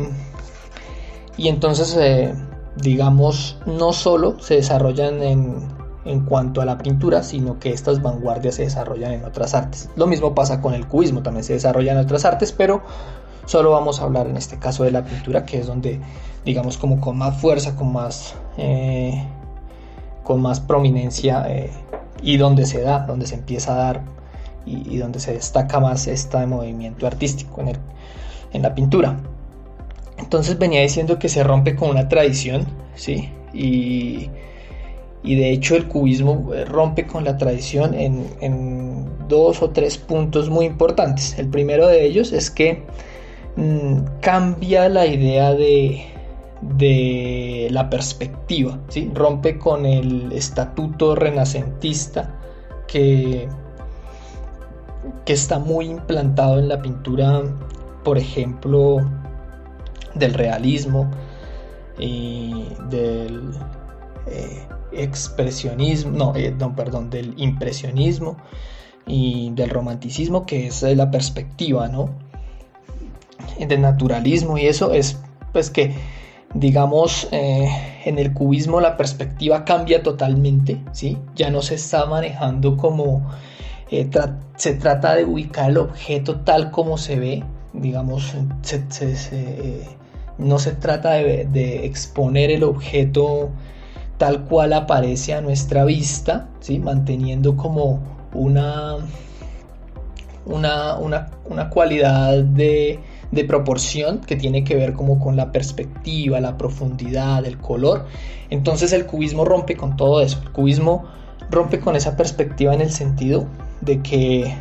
entonces 1.38 1.96
eh, 1.98 2.34
digamos 2.76 3.58
no 3.66 3.92
solo 3.92 4.38
se 4.40 4.54
desarrollan 4.54 5.22
en, 5.22 5.80
cuanto 6.28 6.60
a 6.60 6.64
la 6.64 6.76
pintura, 6.76 7.22
sino 7.22 7.60
que 7.60 7.70
estas 7.70 8.02
vanguardias 8.02 8.56
se 8.56 8.62
desarrollan 8.62 9.12
en 9.12 9.24
otras 9.24 9.54
artes. 9.54 9.88
Lo 9.94 10.08
mismo 10.08 10.34
pasa 10.34 10.60
con 10.60 10.74
el 10.74 10.88
cubismo, 10.88 11.22
también 11.22 11.44
se 11.44 11.52
desarrolla 11.52 11.92
en 11.92 11.98
otras 11.98 12.24
artes, 12.24 12.50
pero 12.50 12.82
solo 13.44 13.70
vamos 13.70 14.00
a 14.00 14.04
hablar 14.04 14.26
en 14.26 14.36
este 14.36 14.58
caso 14.58 14.82
de 14.82 14.90
la 14.90 15.04
pintura, 15.04 15.44
que 15.44 15.60
es 15.60 15.68
donde, 15.68 16.00
digamos, 16.44 16.78
como 16.78 17.00
con 17.00 17.16
más 17.16 17.40
fuerza, 17.40 17.76
con 17.76 17.92
más, 17.92 18.34
eh, 18.56 19.24
con 20.24 20.42
más 20.42 20.58
prominencia, 20.58 21.44
eh, 21.48 21.70
y 22.22 22.36
donde 22.36 22.66
se 22.66 22.80
da, 22.80 23.00
donde 23.00 23.26
se 23.26 23.34
empieza 23.34 23.72
a 23.72 23.76
dar 23.76 24.02
y, 24.66 24.98
donde 24.98 25.20
se 25.20 25.32
destaca 25.32 25.80
más 25.80 26.06
este 26.06 26.46
movimiento 26.46 27.06
artístico 27.06 27.60
en, 27.62 27.76
en 28.52 28.62
la 28.62 28.74
pintura. 28.74 29.16
Entonces 30.18 30.58
venía 30.58 30.82
diciendo 30.82 31.18
que 31.18 31.28
se 31.28 31.42
rompe 31.42 31.74
con 31.74 31.90
una 31.90 32.08
tradición, 32.08 32.66
¿sí? 32.94 33.30
Y, 33.52 34.30
y 35.22 35.34
de 35.34 35.50
hecho 35.50 35.76
el 35.76 35.88
cubismo 35.88 36.50
eh, 36.54 36.64
rompe 36.64 37.06
con 37.06 37.24
la 37.24 37.36
tradición 37.36 37.94
en, 37.94 38.26
en, 38.40 39.08
dos 39.28 39.62
o 39.62 39.70
tres 39.70 39.96
puntos 39.96 40.50
muy 40.50 40.66
importantes. 40.66 41.38
El 41.38 41.48
primero 41.48 41.86
de 41.86 42.04
ellos 42.04 42.32
es 42.32 42.50
que 42.50 42.82
mm, 43.56 44.20
cambia 44.20 44.88
la 44.88 45.06
idea 45.06 45.54
de, 45.54 46.04
de 46.60 47.68
la 47.70 47.88
perspectiva, 47.88 48.78
¿sí? 48.88 49.10
rompe 49.14 49.58
con 49.58 49.86
el 49.86 50.30
estatuto 50.32 51.14
renacentista 51.14 52.34
que, 52.86 53.48
que 55.24 55.32
está 55.32 55.58
muy 55.58 55.86
implantado 55.86 56.58
en 56.58 56.68
la 56.68 56.82
pintura, 56.82 57.42
por 58.04 58.18
ejemplo, 58.18 58.98
del 60.14 60.34
realismo 60.34 61.10
y 61.98 62.66
del 62.88 63.52
eh, 64.26 64.66
expresionismo, 64.92 66.10
no, 66.10 66.36
eh, 66.36 66.54
no, 66.58 66.74
perdón, 66.74 67.10
del 67.10 67.34
impresionismo 67.36 68.36
y 69.06 69.50
del 69.54 69.70
romanticismo, 69.70 70.44
que 70.44 70.66
es 70.66 70.82
la 70.82 71.10
perspectiva, 71.10 71.88
¿no? 71.88 72.10
Del 73.58 73.80
naturalismo 73.80 74.58
y 74.58 74.66
eso 74.66 74.92
es, 74.92 75.18
pues 75.52 75.70
que 75.70 75.94
digamos, 76.54 77.28
eh, 77.30 77.68
en 78.04 78.18
el 78.18 78.32
cubismo 78.32 78.80
la 78.80 78.96
perspectiva 78.96 79.64
cambia 79.64 80.02
totalmente, 80.02 80.80
¿sí? 80.92 81.18
Ya 81.34 81.50
no 81.50 81.62
se 81.62 81.76
está 81.76 82.06
manejando 82.06 82.76
como 82.76 83.30
eh, 83.90 84.08
se 84.56 84.74
trata 84.74 85.14
de 85.14 85.24
ubicar 85.24 85.70
el 85.70 85.78
objeto 85.78 86.40
tal 86.40 86.70
como 86.70 86.98
se 86.98 87.18
ve, 87.18 87.44
digamos, 87.72 88.34
no 90.38 90.58
se 90.58 90.72
trata 90.72 91.12
de, 91.12 91.84
exponer 91.84 92.50
el 92.50 92.64
objeto 92.64 93.50
tal 94.18 94.44
cual 94.44 94.72
aparece 94.72 95.34
a 95.34 95.40
nuestra 95.40 95.84
vista, 95.84 96.48
¿sí? 96.60 96.78
Manteniendo 96.78 97.56
como 97.56 98.00
una, 98.34 98.96
una, 100.44 100.96
una 101.44 101.70
cualidad 101.70 102.42
de 102.42 103.00
de 103.30 103.44
proporción 103.44 104.20
que 104.20 104.36
tiene 104.36 104.64
que 104.64 104.74
ver 104.74 104.92
como 104.94 105.18
con 105.20 105.36
la 105.36 105.52
perspectiva, 105.52 106.40
la 106.40 106.58
profundidad, 106.58 107.44
el 107.44 107.58
color. 107.58 108.06
Entonces 108.50 108.92
el 108.92 109.06
cubismo 109.06 109.44
rompe 109.44 109.76
con 109.76 109.96
todo 109.96 110.20
eso. 110.20 110.40
El 110.42 110.50
cubismo 110.50 111.04
rompe 111.50 111.80
con 111.80 111.96
esa 111.96 112.16
perspectiva 112.16 112.74
en 112.74 112.80
el 112.80 112.90
sentido 112.90 113.46
de 113.80 114.00
que 114.02 114.54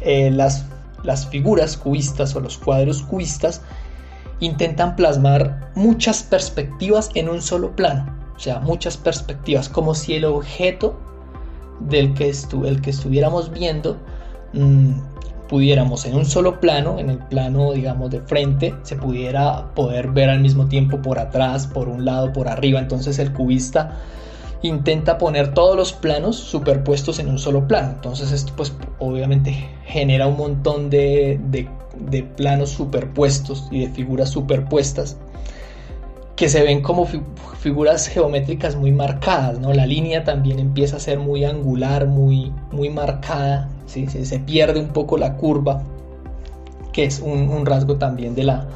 eh, 0.00 0.30
las, 0.30 0.66
las 1.02 1.26
figuras 1.26 1.76
cubistas 1.76 2.34
o 2.36 2.40
los 2.40 2.58
cuadros 2.58 3.02
cubistas 3.02 3.62
intentan 4.40 4.96
plasmar 4.96 5.70
muchas 5.74 6.22
perspectivas 6.22 7.10
en 7.14 7.28
un 7.28 7.40
solo 7.40 7.74
plano. 7.74 8.14
O 8.36 8.38
sea, 8.38 8.60
muchas 8.60 8.98
perspectivas, 8.98 9.68
como 9.68 9.94
si 9.94 10.14
el 10.14 10.26
objeto 10.26 10.98
del 11.80 12.12
que, 12.14 12.30
el 12.64 12.80
que 12.82 12.90
estuviéramos 12.90 13.50
viendo 13.50 13.96
mm, 14.52 14.92
pudiéramos 15.48 16.04
en 16.06 16.14
un 16.14 16.24
solo 16.24 16.60
plano, 16.60 16.98
en 16.98 17.10
el 17.10 17.18
plano 17.18 17.72
digamos 17.72 18.10
de 18.10 18.20
frente, 18.20 18.74
se 18.82 18.96
pudiera 18.96 19.74
poder 19.74 20.08
ver 20.08 20.30
al 20.30 20.40
mismo 20.40 20.66
tiempo 20.66 21.00
por 21.02 21.18
atrás, 21.18 21.66
por 21.66 21.88
un 21.88 22.04
lado, 22.04 22.32
por 22.32 22.48
arriba. 22.48 22.80
Entonces 22.80 23.18
el 23.18 23.32
cubista 23.32 23.98
intenta 24.62 25.18
poner 25.18 25.54
todos 25.54 25.76
los 25.76 25.92
planos 25.92 26.36
superpuestos 26.36 27.18
en 27.18 27.28
un 27.28 27.38
solo 27.38 27.66
plano. 27.66 27.92
Entonces 27.94 28.32
esto 28.32 28.52
pues 28.56 28.72
obviamente 28.98 29.54
genera 29.84 30.26
un 30.26 30.36
montón 30.36 30.90
de, 30.90 31.38
de 31.40 32.22
planos 32.22 32.70
superpuestos 32.70 33.68
y 33.70 33.80
de 33.80 33.88
figuras 33.90 34.30
superpuestas 34.30 35.16
que 36.36 36.50
se 36.50 36.62
ven 36.62 36.82
como 36.82 37.08
figuras 37.58 38.08
geométricas 38.08 38.76
muy 38.76 38.92
marcadas, 38.92 39.58
¿no? 39.58 39.72
La 39.72 39.86
línea 39.86 40.22
también 40.22 40.58
empieza 40.58 40.96
a 40.96 41.00
ser 41.00 41.18
muy 41.18 41.44
angular, 41.44 42.06
muy, 42.06 42.52
muy 42.70 42.90
marcada, 42.90 43.70
¿sí? 43.86 44.06
se, 44.06 44.38
pierde 44.40 44.78
un 44.78 44.88
poco 44.88 45.16
la 45.16 45.36
curva, 45.38 45.82
que 46.92 47.04
es 47.04 47.20
un, 47.20 47.64
rasgo 47.64 47.96
también 47.96 48.34
de 48.34 48.44
la, 48.44 48.68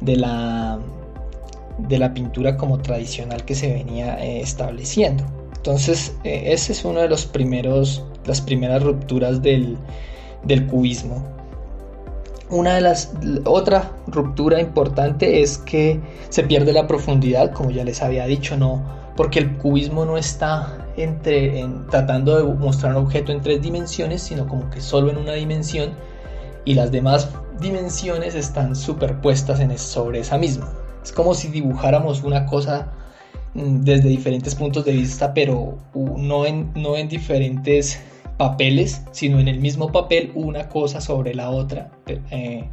de 0.00 0.16
la, 0.16 0.80
de 1.78 1.98
la 1.98 2.12
pintura 2.12 2.56
como 2.56 2.78
tradicional 2.78 3.44
que 3.44 3.54
se 3.54 3.72
venía 3.72 4.22
eh, 4.22 4.40
estableciendo. 4.40 5.24
Entonces, 5.56 6.16
eh, 6.24 6.42
ese 6.46 6.72
es 6.72 6.84
uno 6.84 7.00
de 7.00 7.08
los 7.08 7.24
primeros, 7.24 8.04
las 8.26 8.40
primeras 8.40 8.82
rupturas 8.82 9.42
del, 9.42 9.76
del 10.44 10.66
cubismo 10.66 11.39
una 12.50 12.74
de 12.74 12.80
las 12.80 13.12
otra 13.44 13.92
ruptura 14.06 14.60
importante 14.60 15.42
es 15.42 15.58
que 15.58 16.00
se 16.28 16.42
pierde 16.42 16.72
la 16.72 16.86
profundidad, 16.86 17.52
como 17.52 17.70
ya 17.70 17.84
les 17.84 18.02
había 18.02 18.26
dicho, 18.26 18.56
no, 18.56 18.82
porque 19.16 19.38
el 19.38 19.56
cubismo 19.56 20.04
no 20.04 20.18
está 20.18 20.86
entre, 20.96 21.64
tratando 21.90 22.36
de 22.38 22.54
mostrar 22.54 22.96
un 22.96 23.04
objeto 23.04 23.32
en 23.32 23.40
tres 23.40 23.62
dimensiones, 23.62 24.22
sino 24.22 24.48
como 24.48 24.68
que 24.70 24.80
solo 24.80 25.10
en 25.10 25.18
una 25.18 25.32
dimensión 25.32 25.90
y 26.64 26.74
las 26.74 26.90
demás 26.90 27.28
dimensiones 27.60 28.34
están 28.34 28.74
superpuestas 28.74 29.60
en, 29.60 29.76
sobre 29.78 30.20
esa 30.20 30.38
misma. 30.38 30.72
Es 31.02 31.12
como 31.12 31.34
si 31.34 31.48
dibujáramos 31.48 32.22
una 32.22 32.46
cosa 32.46 32.92
mm, 33.54 33.80
desde 33.82 34.08
diferentes 34.08 34.54
puntos 34.54 34.84
de 34.84 34.92
vista, 34.92 35.32
pero 35.34 35.78
no 35.94 36.46
en, 36.46 36.72
no 36.74 36.96
en 36.96 37.08
diferentes 37.08 38.00
papeles, 38.40 39.02
sino 39.10 39.38
en 39.38 39.48
el 39.48 39.60
mismo 39.60 39.92
papel 39.92 40.32
una 40.34 40.70
cosa 40.70 41.02
sobre 41.02 41.34
la 41.34 41.50
otra. 41.50 41.90
Eh, 42.06 42.64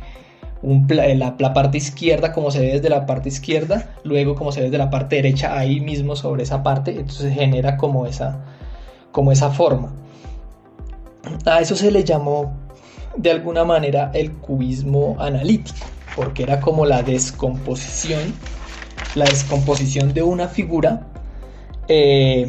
la, 0.64 1.36
la, 1.38 1.54
parte 1.54 1.78
izquierda 1.78 2.32
como 2.32 2.52
se 2.52 2.62
ve 2.62 2.68
desde 2.68 2.90
la 2.90 3.06
parte 3.06 3.28
izquierda, 3.28 3.94
luego 4.06 4.34
como 4.36 4.54
se 4.54 4.62
ve 4.62 4.68
desde 4.68 4.78
la 4.78 4.90
parte 4.90 5.18
derecha 5.18 5.60
ahí 5.60 5.82
mismo 5.82 6.16
sobre 6.16 6.44
esa 6.44 6.64
parte, 6.64 6.92
entonces 6.92 7.34
genera 7.34 7.76
como 7.76 8.06
esa, 8.06 8.46
como 9.12 9.34
esa 9.34 9.50
forma. 9.50 9.92
A 11.46 11.60
eso 11.60 11.76
se 11.76 11.92
le 11.92 12.06
llamó 12.06 12.54
de 13.18 13.32
alguna 13.32 13.66
manera 13.66 14.10
el 14.14 14.32
cubismo 14.32 15.18
analítico, 15.20 15.86
porque 16.16 16.44
era 16.44 16.62
como 16.62 16.86
la 16.86 17.04
descomposición, 17.04 18.34
la 19.16 19.26
descomposición 19.26 20.14
de 20.14 20.24
una 20.24 20.48
figura 20.48 21.08
eh, 21.90 22.48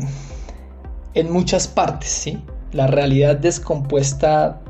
en 1.15 1.33
muchas 1.33 1.67
partes, 1.67 2.11
¿sí? 2.11 2.41
La 2.73 2.87
realidad 2.87 3.37
descompuesta 3.37 4.61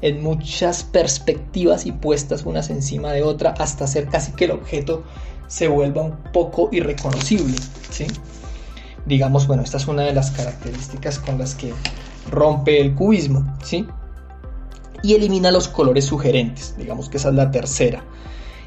en 0.00 0.22
muchas 0.22 0.84
perspectivas 0.84 1.86
y 1.86 1.92
puestas 1.92 2.44
unas 2.44 2.70
encima 2.70 3.12
de 3.12 3.22
otra 3.22 3.54
hasta 3.58 3.84
hacer 3.84 4.06
casi 4.06 4.32
que 4.32 4.44
el 4.44 4.52
objeto 4.52 5.02
se 5.48 5.66
vuelva 5.66 6.02
un 6.02 6.16
poco 6.32 6.68
irreconocible, 6.70 7.56
¿sí? 7.90 8.06
Digamos, 9.06 9.46
bueno, 9.46 9.62
esta 9.62 9.78
es 9.78 9.88
una 9.88 10.02
de 10.02 10.12
las 10.12 10.30
características 10.30 11.18
con 11.18 11.38
las 11.38 11.54
que 11.54 11.72
rompe 12.30 12.80
el 12.80 12.94
cubismo, 12.94 13.56
¿sí? 13.64 13.86
Y 15.02 15.14
elimina 15.14 15.50
los 15.50 15.68
colores 15.68 16.04
sugerentes, 16.04 16.74
digamos 16.76 17.08
que 17.08 17.16
esa 17.16 17.30
es 17.30 17.34
la 17.34 17.50
tercera. 17.50 18.04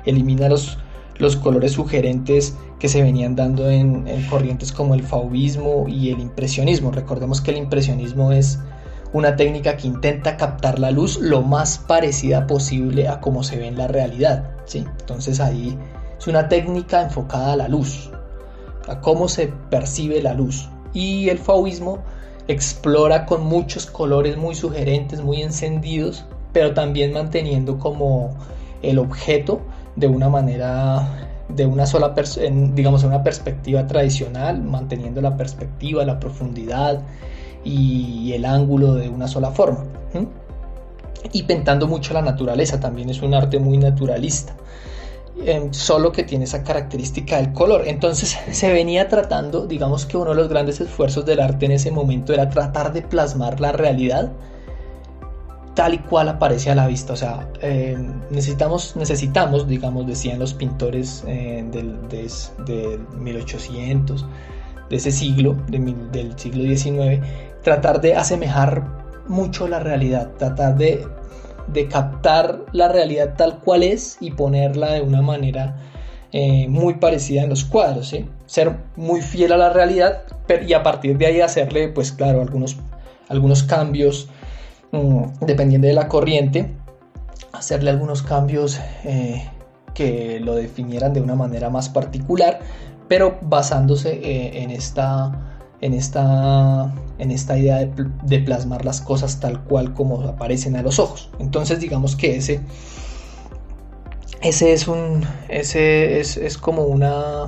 Elimina 0.06 0.50
los, 0.50 0.80
los 1.18 1.36
colores 1.36 1.74
sugerentes 1.74 2.56
que 2.80 2.90
se 2.90 3.02
venían 3.02 3.36
dando 3.36 3.70
en, 3.70 4.08
en 4.08 4.26
corrientes 4.28 4.72
como 4.72 4.96
el 4.96 5.04
fauvismo 5.04 5.86
y 5.88 6.12
el 6.12 6.20
impresionismo. 6.20 6.92
Recordemos 6.92 7.42
que 7.42 7.52
el 7.52 7.58
impresionismo 7.58 8.32
es 8.32 8.60
una 9.14 9.36
técnica 9.36 9.78
que 9.78 9.88
intenta 9.88 10.38
captar 10.38 10.80
la 10.80 10.92
luz 10.92 11.20
lo 11.20 11.42
más 11.42 11.78
parecida 11.78 12.48
posible 12.48 13.08
a 13.08 13.20
como 13.20 13.44
se 13.44 13.58
ve 13.58 13.68
en 13.68 13.78
la 13.78 13.88
realidad. 13.88 14.52
¿sí? 14.66 14.86
Entonces 15.00 15.40
ahí 15.40 15.78
es 16.18 16.28
una 16.28 16.48
técnica 16.48 17.02
enfocada 17.02 17.54
a 17.54 17.58
la 17.58 17.68
luz, 17.68 18.10
a 18.88 19.02
cómo 19.02 19.28
se 19.28 19.48
percibe 19.70 20.22
la 20.22 20.34
luz. 20.34 20.70
Y 20.94 21.30
el 21.30 21.40
fauvismo 21.40 22.00
explora 22.48 23.26
con 23.26 23.44
muchos 23.44 23.86
colores 23.86 24.38
muy 24.38 24.56
sugerentes, 24.56 25.22
muy 25.22 25.42
encendidos, 25.42 26.26
pero 26.54 26.74
también 26.74 27.14
manteniendo 27.14 27.80
como 27.80 28.36
el 28.82 28.98
objeto 28.98 29.62
de 29.96 30.08
una 30.08 30.30
manera 30.30 31.28
de 31.50 31.66
una 31.66 31.86
sola 31.86 32.16
digamos 32.74 33.04
una 33.04 33.24
perspectiva 33.24 33.86
tradicional 33.88 34.62
manteniendo 34.62 35.22
la 35.22 35.36
perspectiva 35.36 36.06
la 36.06 36.20
profundidad 36.20 37.02
y 37.64 38.32
el 38.34 38.46
ángulo 38.46 38.96
de 38.96 39.10
una 39.10 39.28
sola 39.28 39.52
forma. 39.52 39.84
Y 41.32 41.44
pintando 41.44 41.88
mucho 41.88 42.14
la 42.14 42.22
naturaleza, 42.22 42.80
también 42.80 43.10
es 43.10 43.22
un 43.22 43.34
arte 43.36 43.60
muy 43.60 43.78
naturalista. 43.78 44.56
Em, 45.46 45.74
solo 45.74 46.12
que 46.12 46.24
tiene 46.24 46.44
esa 46.44 46.64
característica 46.64 47.38
del 47.38 47.54
color. 47.54 47.84
Entonces 47.88 48.38
se 48.52 48.72
venía 48.72 49.08
tratando, 49.08 49.66
digamos 49.66 50.06
que 50.06 50.18
uno 50.18 50.32
de 50.32 50.36
los 50.36 50.50
grandes 50.50 50.82
esfuerzos 50.82 51.26
del 51.26 51.40
arte 51.40 51.66
en 51.66 51.72
ese 51.72 51.92
momento 51.92 52.34
era 52.34 52.50
tratar 52.50 52.94
de 52.94 53.02
plasmar 53.02 53.60
la 53.60 53.72
realidad 53.72 54.32
tal 55.74 55.94
y 55.94 56.00
cual 56.00 56.30
aparece 56.30 56.72
a 56.72 56.76
la 56.76 56.88
vista. 56.88 57.14
O 57.14 57.16
sea, 57.16 57.48
em, 57.62 58.22
necesitamos, 58.30 58.96
necesitamos, 58.96 59.68
digamos, 59.68 60.08
decían 60.08 60.40
los 60.40 60.54
pintores 60.54 61.24
eh, 61.28 61.64
del, 61.72 61.98
1800, 63.18 64.26
de 64.90 64.96
ese 64.96 65.12
siglo, 65.12 65.56
del 65.70 66.38
siglo 66.38 66.64
XIX, 66.64 67.22
tratar 67.64 68.02
de 68.02 68.16
asemejar 68.16 68.84
mucho 69.28 69.68
la 69.68 69.80
realidad, 69.80 70.32
tratar 70.38 70.76
de, 70.78 71.08
captar 71.90 72.66
la 72.74 72.90
realidad 72.90 73.36
tal 73.38 73.60
cual 73.60 73.84
es 73.84 74.18
y 74.20 74.32
ponerla 74.32 74.94
de 74.94 75.02
una 75.02 75.22
manera 75.22 75.78
eh, 76.34 76.68
muy 76.68 76.96
parecida 76.96 77.44
en 77.44 77.50
los 77.50 77.64
cuadros, 77.64 78.14
ser 78.46 78.76
muy 78.98 79.22
fiel 79.22 79.54
a 79.54 79.58
la 79.58 79.70
realidad 79.70 80.24
y 80.68 80.74
a 80.74 80.84
partir 80.84 81.18
de 81.18 81.28
ahí 81.28 81.40
hacerle, 81.40 81.88
pues 81.88 82.12
claro, 82.12 82.42
algunos, 82.42 82.76
algunos 83.30 83.64
cambios 83.64 84.28
dependiendo 85.42 85.88
de 85.88 85.94
la 85.94 86.08
corriente, 86.08 86.72
hacerle 87.54 87.90
algunos 87.92 88.24
cambios 88.24 88.80
eh, 89.04 89.44
que 89.94 90.40
lo 90.40 90.56
definieran 90.56 91.14
de 91.14 91.22
una 91.22 91.36
manera 91.36 91.70
más 91.70 91.90
particular, 91.90 92.60
pero 93.08 93.38
basándose 93.42 94.14
eh, 94.14 94.64
en 94.64 94.72
esta 94.72 95.52
en 95.82 95.96
esta, 95.96 96.94
en 97.18 97.32
esta 97.32 97.58
idea 97.58 97.86
de, 98.24 98.40
plasmar 98.40 98.86
las 98.86 99.02
cosas 99.02 99.40
tal 99.40 99.64
cual 99.64 99.94
como 99.94 100.22
aparecen 100.22 100.76
a 100.76 100.84
los 100.84 101.00
ojos. 101.00 101.30
Entonces 101.40 101.80
digamos 101.80 102.16
que 102.16 102.36
ese, 102.36 102.62
ese 104.42 104.74
es 104.74 104.88
un 104.88 105.26
ese 105.50 106.20
es, 106.20 106.58
como 106.60 106.84
una, 106.84 107.48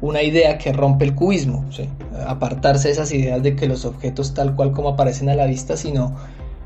una 0.00 0.22
idea 0.22 0.58
que 0.58 0.72
rompe 0.72 1.04
el 1.04 1.14
cubismo, 1.14 1.64
apartarse 2.26 2.88
de 2.88 2.94
esas 2.94 3.12
ideas 3.12 3.42
de 3.44 3.54
que 3.54 3.68
los 3.68 3.84
objetos 3.84 4.34
tal 4.34 4.56
cual 4.56 4.72
como 4.72 4.90
aparecen 4.90 5.28
a 5.28 5.36
la 5.36 5.46
vista, 5.46 5.76
sino 5.76 6.16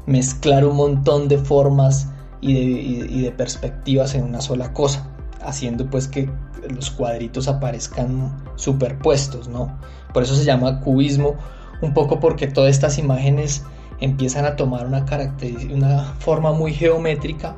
mezclar 0.06 0.64
un 0.64 0.76
montón 0.76 1.28
de 1.28 1.38
formas 1.38 2.08
y 2.40 2.54
de, 2.54 2.60
y 2.60 3.20
de 3.22 3.30
perspectivas 3.30 4.14
en 4.14 4.24
una 4.24 4.40
sola 4.40 4.72
cosa, 4.72 5.08
haciendo 5.40 5.88
pues 5.88 6.08
que 6.08 6.28
los 6.68 6.90
cuadritos 6.90 7.48
aparezcan 7.48 8.42
superpuestos, 8.56 9.48
¿no? 9.48 9.78
Por 10.12 10.22
eso 10.22 10.34
se 10.34 10.44
llama 10.44 10.80
cubismo, 10.80 11.36
un 11.80 11.94
poco 11.94 12.20
porque 12.20 12.46
todas 12.46 12.70
estas 12.70 12.98
imágenes 12.98 13.64
empiezan 14.00 14.44
a 14.44 14.56
tomar 14.56 14.86
una, 14.86 15.04
una 15.72 16.04
forma 16.18 16.52
muy 16.52 16.72
geométrica 16.72 17.56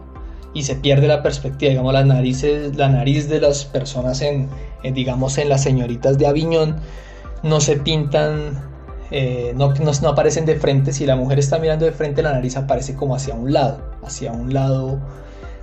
y 0.52 0.62
se 0.62 0.76
pierde 0.76 1.08
la 1.08 1.22
perspectiva, 1.22 1.70
digamos, 1.70 1.92
las 1.92 2.06
narices, 2.06 2.76
la 2.76 2.88
nariz 2.88 3.28
de 3.28 3.40
las 3.40 3.64
personas 3.64 4.22
en, 4.22 4.48
digamos, 4.82 5.36
en 5.38 5.48
las 5.48 5.62
señoritas 5.62 6.16
de 6.16 6.26
Aviñón 6.26 6.76
no 7.42 7.60
se 7.60 7.76
pintan, 7.76 8.62
eh, 9.10 9.52
no, 9.56 9.72
no, 9.74 10.08
aparecen 10.08 10.46
de 10.46 10.56
frente, 10.56 10.92
si 10.92 11.06
la 11.06 11.16
mujer 11.16 11.38
está 11.38 11.58
mirando 11.58 11.84
de 11.84 11.92
frente, 11.92 12.22
la 12.22 12.32
nariz 12.32 12.56
aparece 12.56 12.94
como 12.94 13.14
hacia 13.14 13.34
un 13.34 13.52
lado, 13.52 13.80
hacia 14.02 14.32
un 14.32 14.52
lado 14.52 14.98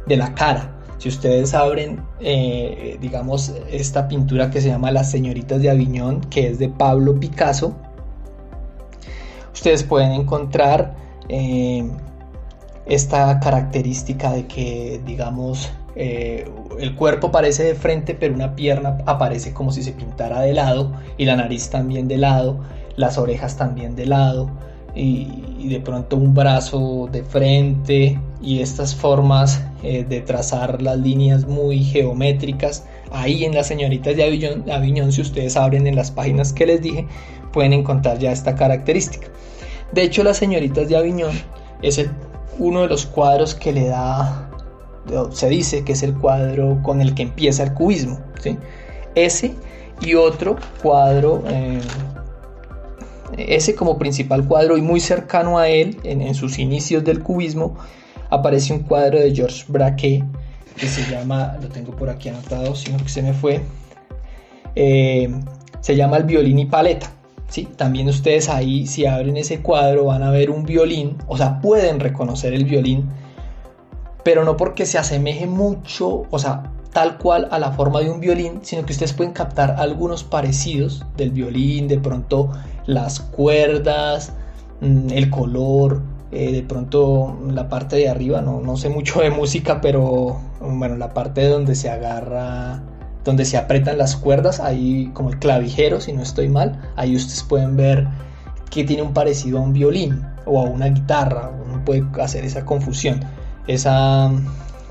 de 0.07 0.17
la 0.17 0.33
cara. 0.35 0.77
Si 0.99 1.09
ustedes 1.09 1.53
abren, 1.55 1.99
eh, 2.19 2.97
digamos, 3.01 3.53
esta 3.71 4.07
pintura 4.07 4.51
que 4.51 4.61
se 4.61 4.69
llama 4.69 4.91
Las 4.91 5.09
Señoritas 5.09 5.61
de 5.61 5.71
Aviñón, 5.71 6.21
que 6.21 6.47
es 6.47 6.59
de 6.59 6.69
Pablo 6.69 7.19
Picasso, 7.19 7.75
ustedes 9.51 9.83
pueden 9.83 10.11
encontrar 10.11 10.93
eh, 11.27 11.89
esta 12.85 13.39
característica 13.39 14.31
de 14.31 14.45
que, 14.45 15.01
digamos, 15.05 15.71
el 15.95 16.95
cuerpo 16.95 17.31
parece 17.31 17.63
de 17.63 17.75
frente, 17.75 18.15
pero 18.15 18.33
una 18.33 18.55
pierna 18.55 18.99
aparece 19.05 19.53
como 19.53 19.71
si 19.71 19.83
se 19.83 19.91
pintara 19.91 20.39
de 20.41 20.53
lado, 20.53 20.93
y 21.17 21.25
la 21.25 21.35
nariz 21.35 21.69
también 21.69 22.07
de 22.07 22.17
lado, 22.17 22.61
las 22.95 23.17
orejas 23.17 23.57
también 23.57 23.95
de 23.95 24.05
lado, 24.05 24.49
y 24.93 25.69
de 25.69 25.79
pronto 25.79 26.17
un 26.17 26.33
brazo 26.33 27.07
de 27.11 27.23
frente, 27.23 28.19
y 28.41 28.59
estas 28.59 28.95
formas 28.95 29.61
eh, 29.83 30.05
de 30.07 30.21
trazar 30.21 30.81
las 30.81 30.97
líneas 30.97 31.47
muy 31.47 31.83
geométricas. 31.83 32.85
Ahí 33.11 33.43
en 33.45 33.53
las 33.53 33.67
señoritas 33.67 34.15
de 34.15 34.23
Aviñón, 34.71 35.11
si 35.11 35.21
ustedes 35.21 35.57
abren 35.57 35.87
en 35.87 35.95
las 35.95 36.11
páginas 36.11 36.53
que 36.53 36.65
les 36.65 36.81
dije, 36.81 37.07
pueden 37.51 37.73
encontrar 37.73 38.19
ya 38.19 38.31
esta 38.31 38.55
característica. 38.55 39.27
De 39.91 40.03
hecho, 40.03 40.23
las 40.23 40.37
señoritas 40.37 40.87
de 40.87 40.97
Aviñón 40.97 41.33
es 41.81 42.03
uno 42.57 42.81
de 42.81 42.87
los 42.87 43.05
cuadros 43.05 43.53
que 43.53 43.73
le 43.73 43.87
da, 43.87 44.49
se 45.31 45.49
dice 45.49 45.83
que 45.83 45.93
es 45.93 46.03
el 46.03 46.13
cuadro 46.13 46.79
con 46.83 47.01
el 47.01 47.13
que 47.13 47.23
empieza 47.23 47.63
el 47.63 47.73
cubismo. 47.73 48.19
¿sí? 48.39 48.57
Ese 49.15 49.55
y 49.99 50.15
otro 50.15 50.55
cuadro, 50.81 51.43
eh, 51.47 51.79
ese 53.37 53.75
como 53.75 53.97
principal 53.97 54.47
cuadro 54.47 54.77
y 54.77 54.81
muy 54.81 54.99
cercano 54.99 55.57
a 55.57 55.69
él 55.69 55.97
en, 56.03 56.33
sus 56.35 56.59
inicios 56.59 57.03
del 57.03 57.21
cubismo, 57.21 57.75
aparece 58.29 58.73
un 58.73 58.79
cuadro 58.79 59.19
de 59.19 59.33
Georges 59.33 59.65
Braque 59.67 60.23
que 60.77 60.87
se 60.87 61.09
llama, 61.09 61.57
lo 61.61 61.67
tengo 61.67 61.95
por 61.95 62.09
aquí 62.09 62.29
anotado, 62.29 62.75
sino 62.75 62.97
que 62.97 63.09
se 63.09 63.21
me 63.21 63.33
fue, 63.33 63.61
eh, 64.75 65.29
se 65.81 65.95
llama 65.95 66.17
el 66.17 66.23
violín 66.23 66.59
y 66.59 66.65
paleta. 66.65 67.11
¿sí? 67.47 67.67
También 67.75 68.07
ustedes 68.07 68.49
ahí, 68.49 68.87
si 68.87 69.05
abren 69.05 69.37
ese 69.37 69.61
cuadro, 69.61 70.05
van 70.05 70.23
a 70.23 70.31
ver 70.31 70.49
un 70.49 70.63
violín, 70.63 71.17
o 71.27 71.37
sea, 71.37 71.59
pueden 71.59 71.99
reconocer 71.99 72.53
el 72.53 72.65
violín, 72.65 73.09
pero 74.23 74.43
no 74.45 74.57
porque 74.57 74.85
se 74.85 74.97
asemeje 74.97 75.45
mucho, 75.45 76.23
o 76.29 76.39
sea, 76.39 76.71
tal 76.93 77.17
cual 77.17 77.47
a 77.51 77.59
la 77.59 77.71
forma 77.71 77.99
de 78.01 78.09
un 78.09 78.19
violín, 78.19 78.59
sino 78.63 78.85
que 78.85 78.93
ustedes 78.93 79.13
pueden 79.13 79.33
captar 79.33 79.75
algunos 79.77 80.23
parecidos 80.23 81.05
del 81.17 81.31
violín, 81.31 81.87
de 81.87 81.97
pronto 81.97 82.51
las 82.85 83.19
cuerdas, 83.19 84.33
mm, 84.81 85.09
el 85.11 85.29
color, 85.29 86.01
eh, 86.31 86.51
de 86.53 86.63
pronto 86.63 87.37
la 87.49 87.67
parte 87.67 87.97
de 87.97 88.09
arriba, 88.09 88.41
no, 88.41 88.61
no 88.61 88.77
sé 88.77 88.89
mucho 88.89 89.19
de 89.21 89.29
música, 89.31 89.81
pero 89.81 90.39
bueno, 90.61 90.95
la 90.95 91.13
parte 91.13 91.47
donde 91.47 91.75
se 91.75 91.89
agarra, 91.89 92.81
donde 93.25 93.45
se 93.45 93.57
apretan 93.57 93.97
las 93.97 94.15
cuerdas, 94.15 94.59
ahí 94.59 95.11
como 95.13 95.29
el 95.29 95.39
clavijero, 95.39 95.99
si 95.99 96.13
no 96.13 96.21
estoy 96.21 96.47
mal, 96.47 96.79
ahí 96.95 97.15
ustedes 97.15 97.43
pueden 97.43 97.75
ver 97.75 98.07
que 98.69 98.85
tiene 98.85 99.03
un 99.03 99.13
parecido 99.13 99.59
a 99.59 99.61
un 99.61 99.73
violín 99.73 100.25
o 100.45 100.61
a 100.61 100.63
una 100.63 100.87
guitarra, 100.87 101.51
uno 101.67 101.83
puede 101.83 102.05
hacer 102.21 102.45
esa 102.45 102.65
confusión, 102.65 103.19
esa 103.67 104.31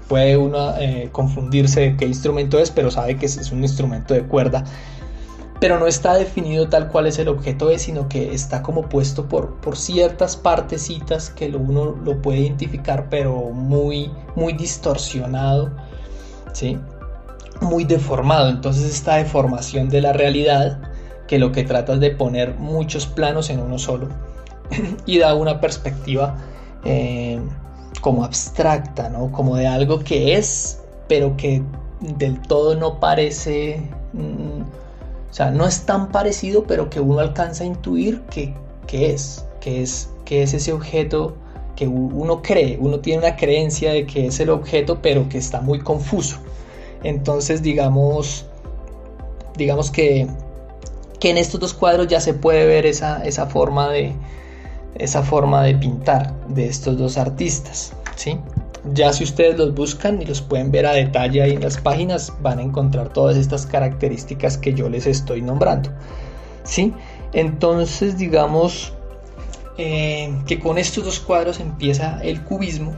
puede 0.08 0.36
uno 0.36 0.74
eh, 0.78 1.08
confundirse 1.12 1.80
de 1.80 1.96
qué 1.96 2.04
instrumento 2.04 2.58
es, 2.58 2.70
pero 2.70 2.90
sabe 2.90 3.16
que 3.16 3.26
es 3.26 3.50
un 3.50 3.62
instrumento 3.62 4.12
de 4.12 4.24
cuerda 4.24 4.64
pero 5.60 5.78
no 5.78 5.86
está 5.86 6.14
definido 6.14 6.68
tal 6.68 6.88
cual 6.88 7.06
es 7.06 7.18
el 7.18 7.28
objeto 7.28 7.70
es, 7.70 7.82
sino 7.82 8.08
que 8.08 8.32
está 8.32 8.62
como 8.62 8.88
puesto 8.88 9.28
por, 9.28 9.60
por 9.60 9.76
ciertas 9.76 10.34
partecitas 10.34 11.28
que 11.28 11.48
uno 11.54 11.94
lo 12.02 12.22
puede 12.22 12.38
identificar, 12.38 13.08
pero 13.10 13.50
muy, 13.50 14.10
muy 14.34 14.54
distorsionado, 14.54 15.70
¿sí? 16.54 16.78
muy 17.60 17.84
deformado. 17.84 18.48
Entonces 18.48 18.90
esta 18.90 19.16
deformación 19.16 19.90
de 19.90 20.00
la 20.00 20.14
realidad, 20.14 20.80
que 21.28 21.38
lo 21.38 21.52
que 21.52 21.62
trata 21.62 21.92
es 21.92 22.00
de 22.00 22.10
poner 22.10 22.54
muchos 22.54 23.06
planos 23.06 23.50
en 23.50 23.60
uno 23.60 23.78
solo, 23.78 24.08
y 25.04 25.18
da 25.18 25.34
una 25.34 25.60
perspectiva 25.60 26.38
eh, 26.84 27.38
como 28.00 28.24
abstracta, 28.24 29.10
¿no? 29.10 29.30
como 29.30 29.56
de 29.56 29.66
algo 29.66 29.98
que 29.98 30.38
es, 30.38 30.80
pero 31.06 31.36
que 31.36 31.62
del 32.00 32.40
todo 32.40 32.76
no 32.76 32.98
parece... 32.98 33.82
Mm, 34.14 34.79
o 35.30 35.32
sea, 35.32 35.50
no 35.50 35.66
es 35.66 35.82
tan 35.86 36.10
parecido, 36.10 36.64
pero 36.64 36.90
que 36.90 37.00
uno 37.00 37.20
alcanza 37.20 37.62
a 37.64 37.66
intuir 37.66 38.22
que, 38.22 38.52
es, 38.90 39.44
que 39.60 39.82
es, 39.82 40.10
que 40.24 40.42
es 40.42 40.54
ese 40.54 40.72
objeto 40.72 41.36
que 41.76 41.86
uno 41.86 42.42
cree, 42.42 42.76
uno 42.80 42.98
tiene 43.00 43.20
una 43.20 43.36
creencia 43.36 43.92
de 43.92 44.06
que 44.06 44.26
es 44.26 44.40
el 44.40 44.50
objeto, 44.50 44.98
pero 45.00 45.28
que 45.28 45.38
está 45.38 45.60
muy 45.60 45.78
confuso. 45.78 46.38
Entonces, 47.04 47.62
digamos, 47.62 48.44
digamos 49.56 49.90
que, 49.90 50.26
que 51.20 51.30
en 51.30 51.38
estos 51.38 51.60
dos 51.60 51.74
cuadros 51.74 52.08
ya 52.08 52.20
se 52.20 52.34
puede 52.34 52.66
ver 52.66 52.84
esa, 52.84 53.24
esa, 53.24 53.46
forma 53.46 53.88
de, 53.88 54.12
esa 54.96 55.22
forma 55.22 55.62
de 55.62 55.76
pintar 55.76 56.34
de 56.48 56.66
estos 56.66 56.98
dos 56.98 57.16
artistas, 57.16 57.92
¿sí? 58.16 58.38
Ya 58.94 59.12
si 59.12 59.24
ustedes 59.24 59.58
los 59.58 59.74
buscan 59.74 60.22
y 60.22 60.24
los 60.24 60.40
pueden 60.40 60.70
ver 60.70 60.86
a 60.86 60.92
detalle 60.92 61.42
ahí 61.42 61.52
en 61.52 61.60
las 61.60 61.76
páginas, 61.76 62.32
van 62.40 62.58
a 62.58 62.62
encontrar 62.62 63.12
todas 63.12 63.36
estas 63.36 63.66
características 63.66 64.56
que 64.56 64.72
yo 64.72 64.88
les 64.88 65.06
estoy 65.06 65.42
nombrando. 65.42 65.90
¿sí? 66.64 66.94
Entonces, 67.32 68.16
digamos 68.16 68.92
eh, 69.76 70.34
que 70.46 70.58
con 70.58 70.78
estos 70.78 71.04
dos 71.04 71.20
cuadros 71.20 71.60
empieza 71.60 72.20
el 72.22 72.42
cubismo 72.44 72.94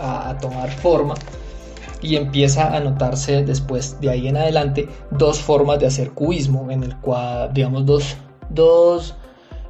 a, 0.00 0.36
tomar 0.40 0.70
forma 0.70 1.14
y 2.02 2.16
empieza 2.16 2.74
a 2.74 2.80
notarse 2.80 3.44
después 3.44 4.00
de 4.00 4.10
ahí 4.10 4.28
en 4.28 4.36
adelante 4.36 4.88
dos 5.10 5.40
formas 5.40 5.78
de 5.80 5.86
hacer 5.86 6.10
cubismo, 6.12 6.70
en 6.70 6.82
el 6.82 6.96
cual, 6.96 7.52
digamos, 7.52 7.84
dos, 7.84 8.16
dos 8.48 9.14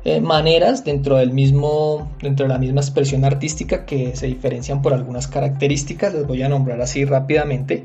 eh, 0.05 0.21
maneras 0.21 0.85
dentro 0.85 1.17
del 1.17 1.33
mismo 1.33 2.11
dentro 2.23 2.47
de 2.47 2.53
la 2.53 2.59
misma 2.59 2.81
expresión 2.81 3.25
artística 3.25 3.85
que 3.85 4.17
se 4.17 4.27
diferencian 4.27 4.81
por 4.81 4.95
algunas 4.95 5.27
características 5.29 6.15
les 6.15 6.27
voy 6.27 6.43
a 6.43 6.49
nombrar 6.49 6.81
así 6.81 7.05
rápidamente 7.05 7.85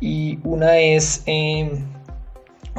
y 0.00 0.38
una 0.44 0.78
es 0.78 1.22
em, 1.26 1.86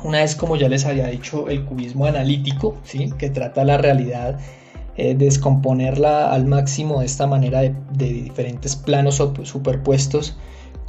una 0.04 0.24
es 0.24 0.36
como 0.36 0.56
ya 0.56 0.70
les 0.70 0.86
había 0.86 1.08
dicho 1.08 1.50
el 1.50 1.66
cubismo 1.66 2.06
analítico 2.06 2.78
¿sí? 2.84 3.12
que 3.18 3.30
trata 3.30 3.66
la 3.66 3.78
realidad 3.78 4.40
eh, 4.98 5.16
descomponerla 5.16 6.32
al 6.32 6.46
máximo 6.46 7.00
de 7.00 7.06
esta 7.06 7.26
manera 7.26 7.62
de 7.62 8.14
diferentes 8.14 8.76
planos 8.76 9.16
superpuestos 9.16 10.38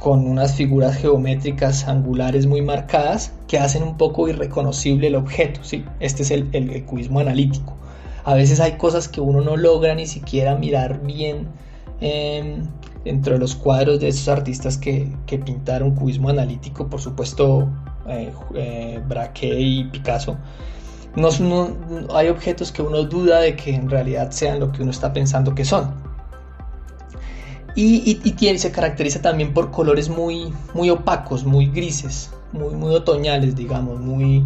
con 0.01 0.27
unas 0.27 0.55
figuras 0.55 0.97
geométricas 0.97 1.87
angulares 1.87 2.47
muy 2.47 2.63
marcadas 2.63 3.33
que 3.47 3.59
hacen 3.59 3.83
un 3.83 3.97
poco 3.97 4.27
irreconocible 4.27 5.07
el 5.07 5.15
objeto. 5.15 5.63
¿sí? 5.63 5.85
Este 5.99 6.23
es 6.23 6.31
el, 6.31 6.83
cubismo 6.87 7.19
analítico. 7.19 7.77
A 8.23 8.33
veces 8.33 8.59
hay 8.59 8.73
cosas 8.73 9.07
que 9.07 9.21
uno 9.21 9.41
no 9.41 9.55
logra 9.55 9.93
ni 9.93 10.07
siquiera 10.07 10.55
mirar 10.55 11.03
bien 11.03 11.47
em, 11.99 12.63
dentro 13.05 13.33
de 13.33 13.39
los 13.39 13.53
cuadros 13.53 13.99
de 13.99 14.07
esos 14.07 14.27
artistas 14.27 14.75
que, 14.75 15.07
pintaron 15.45 15.93
cubismo 15.93 16.29
analítico, 16.29 16.89
por 16.89 16.99
supuesto 16.99 17.69
eh, 18.07 18.33
eh, 18.55 18.99
Braque 19.07 19.59
y 19.59 19.83
Picasso. 19.83 20.35
no, 21.15 21.77
hay 22.15 22.27
objetos 22.29 22.71
que 22.71 22.81
uno 22.81 23.03
duda 23.03 23.39
de 23.41 23.55
que 23.55 23.75
en 23.75 23.87
realidad 23.87 24.31
sean 24.31 24.59
lo 24.59 24.71
que 24.71 24.81
uno 24.81 24.89
está 24.89 25.13
pensando 25.13 25.53
que 25.53 25.63
son. 25.63 26.10
Y, 27.75 28.15
tiene, 28.31 28.59
se 28.59 28.71
caracteriza 28.71 29.21
también 29.21 29.53
por 29.53 29.71
colores 29.71 30.09
muy, 30.09 30.53
muy 30.73 30.89
opacos, 30.89 31.45
muy 31.45 31.67
grises, 31.67 32.29
muy, 32.51 32.75
muy 32.75 32.93
otoñales, 32.93 33.55
digamos, 33.55 33.99
muy 33.99 34.45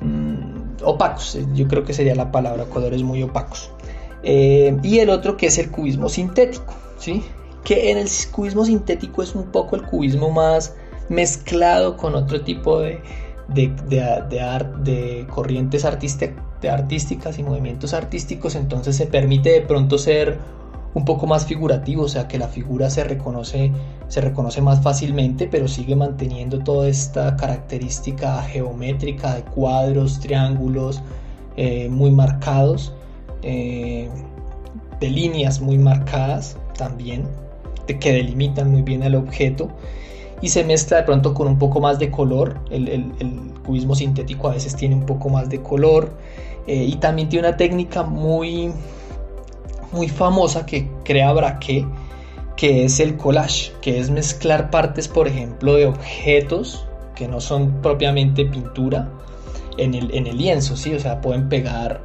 mm, 0.00 0.82
opacos, 0.82 1.34
eh, 1.34 1.46
yo 1.54 1.68
creo 1.68 1.84
que 1.84 1.92
sería 1.92 2.14
la 2.14 2.32
palabra, 2.32 2.64
colores 2.64 3.02
muy 3.02 3.22
opacos. 3.22 3.70
Eh, 4.22 4.76
y 4.82 4.98
el 4.98 5.10
otro 5.10 5.36
que 5.36 5.46
es 5.46 5.58
el 5.58 5.70
cubismo 5.70 6.08
sintético, 6.08 6.74
¿sí? 6.98 7.22
que 7.64 7.90
en 7.90 7.98
el 7.98 8.08
cubismo 8.30 8.64
sintético 8.64 9.22
es 9.22 9.34
un 9.34 9.44
poco 9.44 9.76
el 9.76 9.82
cubismo 9.82 10.30
más 10.30 10.74
mezclado 11.08 11.96
con 11.96 12.14
otro 12.14 12.40
tipo 12.42 12.80
de, 12.80 13.02
de, 13.48 13.68
de, 13.88 14.66
de 14.82 15.26
corrientes 15.28 15.84
artísticas 15.84 17.38
y 17.38 17.42
movimientos 17.42 17.92
artísticos, 17.92 18.54
entonces 18.54 18.96
se 18.96 19.06
permite 19.06 19.50
de 19.50 19.60
pronto 19.60 19.98
ser 19.98 20.38
un 20.94 21.04
poco 21.04 21.26
más 21.26 21.46
figurativo, 21.46 22.04
o 22.04 22.08
sea 22.08 22.26
que 22.26 22.38
la 22.38 22.48
figura 22.48 22.90
se 22.90 23.04
reconoce, 23.04 23.70
se 24.08 24.20
reconoce 24.20 24.60
más 24.60 24.82
fácilmente, 24.82 25.46
pero 25.46 25.68
sigue 25.68 25.94
manteniendo 25.94 26.58
toda 26.58 26.88
esta 26.88 27.36
característica 27.36 28.42
geométrica 28.42 29.34
de 29.36 29.42
cuadros, 29.42 30.18
triángulos 30.20 31.00
eh, 31.56 31.88
muy 31.88 32.10
marcados, 32.10 32.92
eh, 33.42 34.08
de 34.98 35.10
líneas 35.10 35.60
muy 35.60 35.78
marcadas 35.78 36.56
también, 36.76 37.24
que 37.86 38.12
delimitan 38.12 38.70
muy 38.70 38.82
bien 38.82 39.02
el 39.02 39.16
objeto 39.16 39.68
y 40.40 40.48
se 40.48 40.64
mezcla 40.64 40.98
de 40.98 41.02
pronto 41.04 41.34
con 41.34 41.48
un 41.48 41.58
poco 41.58 41.80
más 41.80 41.98
de 41.98 42.10
color. 42.10 42.60
El, 42.70 43.12
cubismo 43.64 43.94
sintético 43.94 44.48
a 44.48 44.52
veces 44.52 44.74
tiene 44.74 44.94
un 44.94 45.06
poco 45.06 45.28
más 45.28 45.48
de 45.48 45.60
color 45.60 46.12
eh, 46.66 46.82
y 46.82 46.96
también 46.96 47.28
tiene 47.28 47.46
una 47.46 47.56
técnica 47.56 48.02
muy 48.02 48.72
muy 49.92 50.08
famosa 50.08 50.66
que 50.66 50.88
crea 51.04 51.32
Braque, 51.32 51.86
que 52.56 52.84
es 52.84 53.00
el 53.00 53.16
collage, 53.16 53.72
que 53.80 53.98
es 53.98 54.10
mezclar 54.10 54.70
partes, 54.70 55.08
por 55.08 55.26
ejemplo, 55.26 55.74
de 55.74 55.86
objetos 55.86 56.86
que 57.14 57.28
no 57.28 57.40
son 57.40 57.82
propiamente 57.82 58.44
pintura 58.46 59.08
en 59.76 59.94
el, 59.94 60.14
en 60.14 60.26
el 60.26 60.36
lienzo, 60.36 60.76
¿sí? 60.76 60.94
O 60.94 61.00
sea, 61.00 61.20
pueden 61.20 61.48
pegar. 61.48 62.00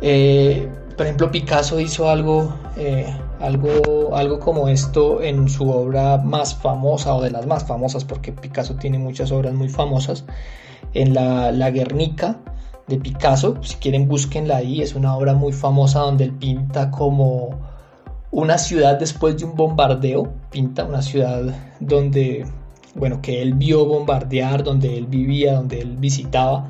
Eh, 0.00 0.68
por 0.96 1.06
ejemplo, 1.06 1.30
Picasso 1.30 1.78
hizo 1.80 2.10
algo, 2.10 2.54
eh, 2.76 3.06
algo, 3.40 4.16
algo 4.16 4.40
como 4.40 4.68
esto 4.68 5.22
en 5.22 5.48
su 5.48 5.70
obra 5.70 6.18
más 6.18 6.54
famosa 6.54 7.14
o 7.14 7.22
de 7.22 7.30
las 7.30 7.46
más 7.46 7.64
famosas, 7.64 8.04
porque 8.04 8.32
Picasso 8.32 8.74
tiene 8.74 8.98
muchas 8.98 9.30
obras 9.30 9.54
muy 9.54 9.68
famosas, 9.68 10.24
en 10.94 11.14
la, 11.14 11.52
la 11.52 11.70
Guernica 11.70 12.38
de 12.88 12.98
Picasso, 12.98 13.56
si 13.62 13.76
quieren 13.76 14.08
búsquenla 14.08 14.56
ahí, 14.56 14.80
es 14.80 14.94
una 14.94 15.16
obra 15.16 15.34
muy 15.34 15.52
famosa 15.52 16.00
donde 16.00 16.24
él 16.24 16.32
pinta 16.32 16.90
como 16.90 17.50
una 18.30 18.58
ciudad 18.58 18.98
después 18.98 19.36
de 19.36 19.44
un 19.44 19.54
bombardeo, 19.54 20.32
pinta 20.50 20.84
una 20.84 21.02
ciudad 21.02 21.54
donde, 21.80 22.46
bueno, 22.94 23.20
que 23.22 23.42
él 23.42 23.54
vio 23.54 23.84
bombardear, 23.84 24.64
donde 24.64 24.96
él 24.96 25.06
vivía, 25.06 25.54
donde 25.54 25.80
él 25.80 25.96
visitaba 25.96 26.66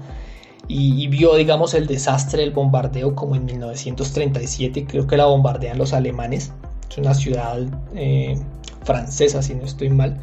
y, 0.71 1.07
vio, 1.09 1.35
digamos, 1.35 1.73
el 1.73 1.87
desastre 1.87 2.43
del 2.43 2.51
bombardeo 2.51 3.15
como 3.15 3.35
en 3.35 3.47
1937, 3.47 4.87
creo 4.87 5.07
que 5.07 5.17
la 5.17 5.25
bombardean 5.25 5.79
los 5.79 5.95
alemanes, 5.95 6.53
es 6.91 6.99
una 6.99 7.15
ciudad 7.15 7.59
eh, 7.95 8.39
francesa, 8.85 9.41
si 9.41 9.55
no 9.55 9.65
estoy 9.65 9.89
mal 9.89 10.21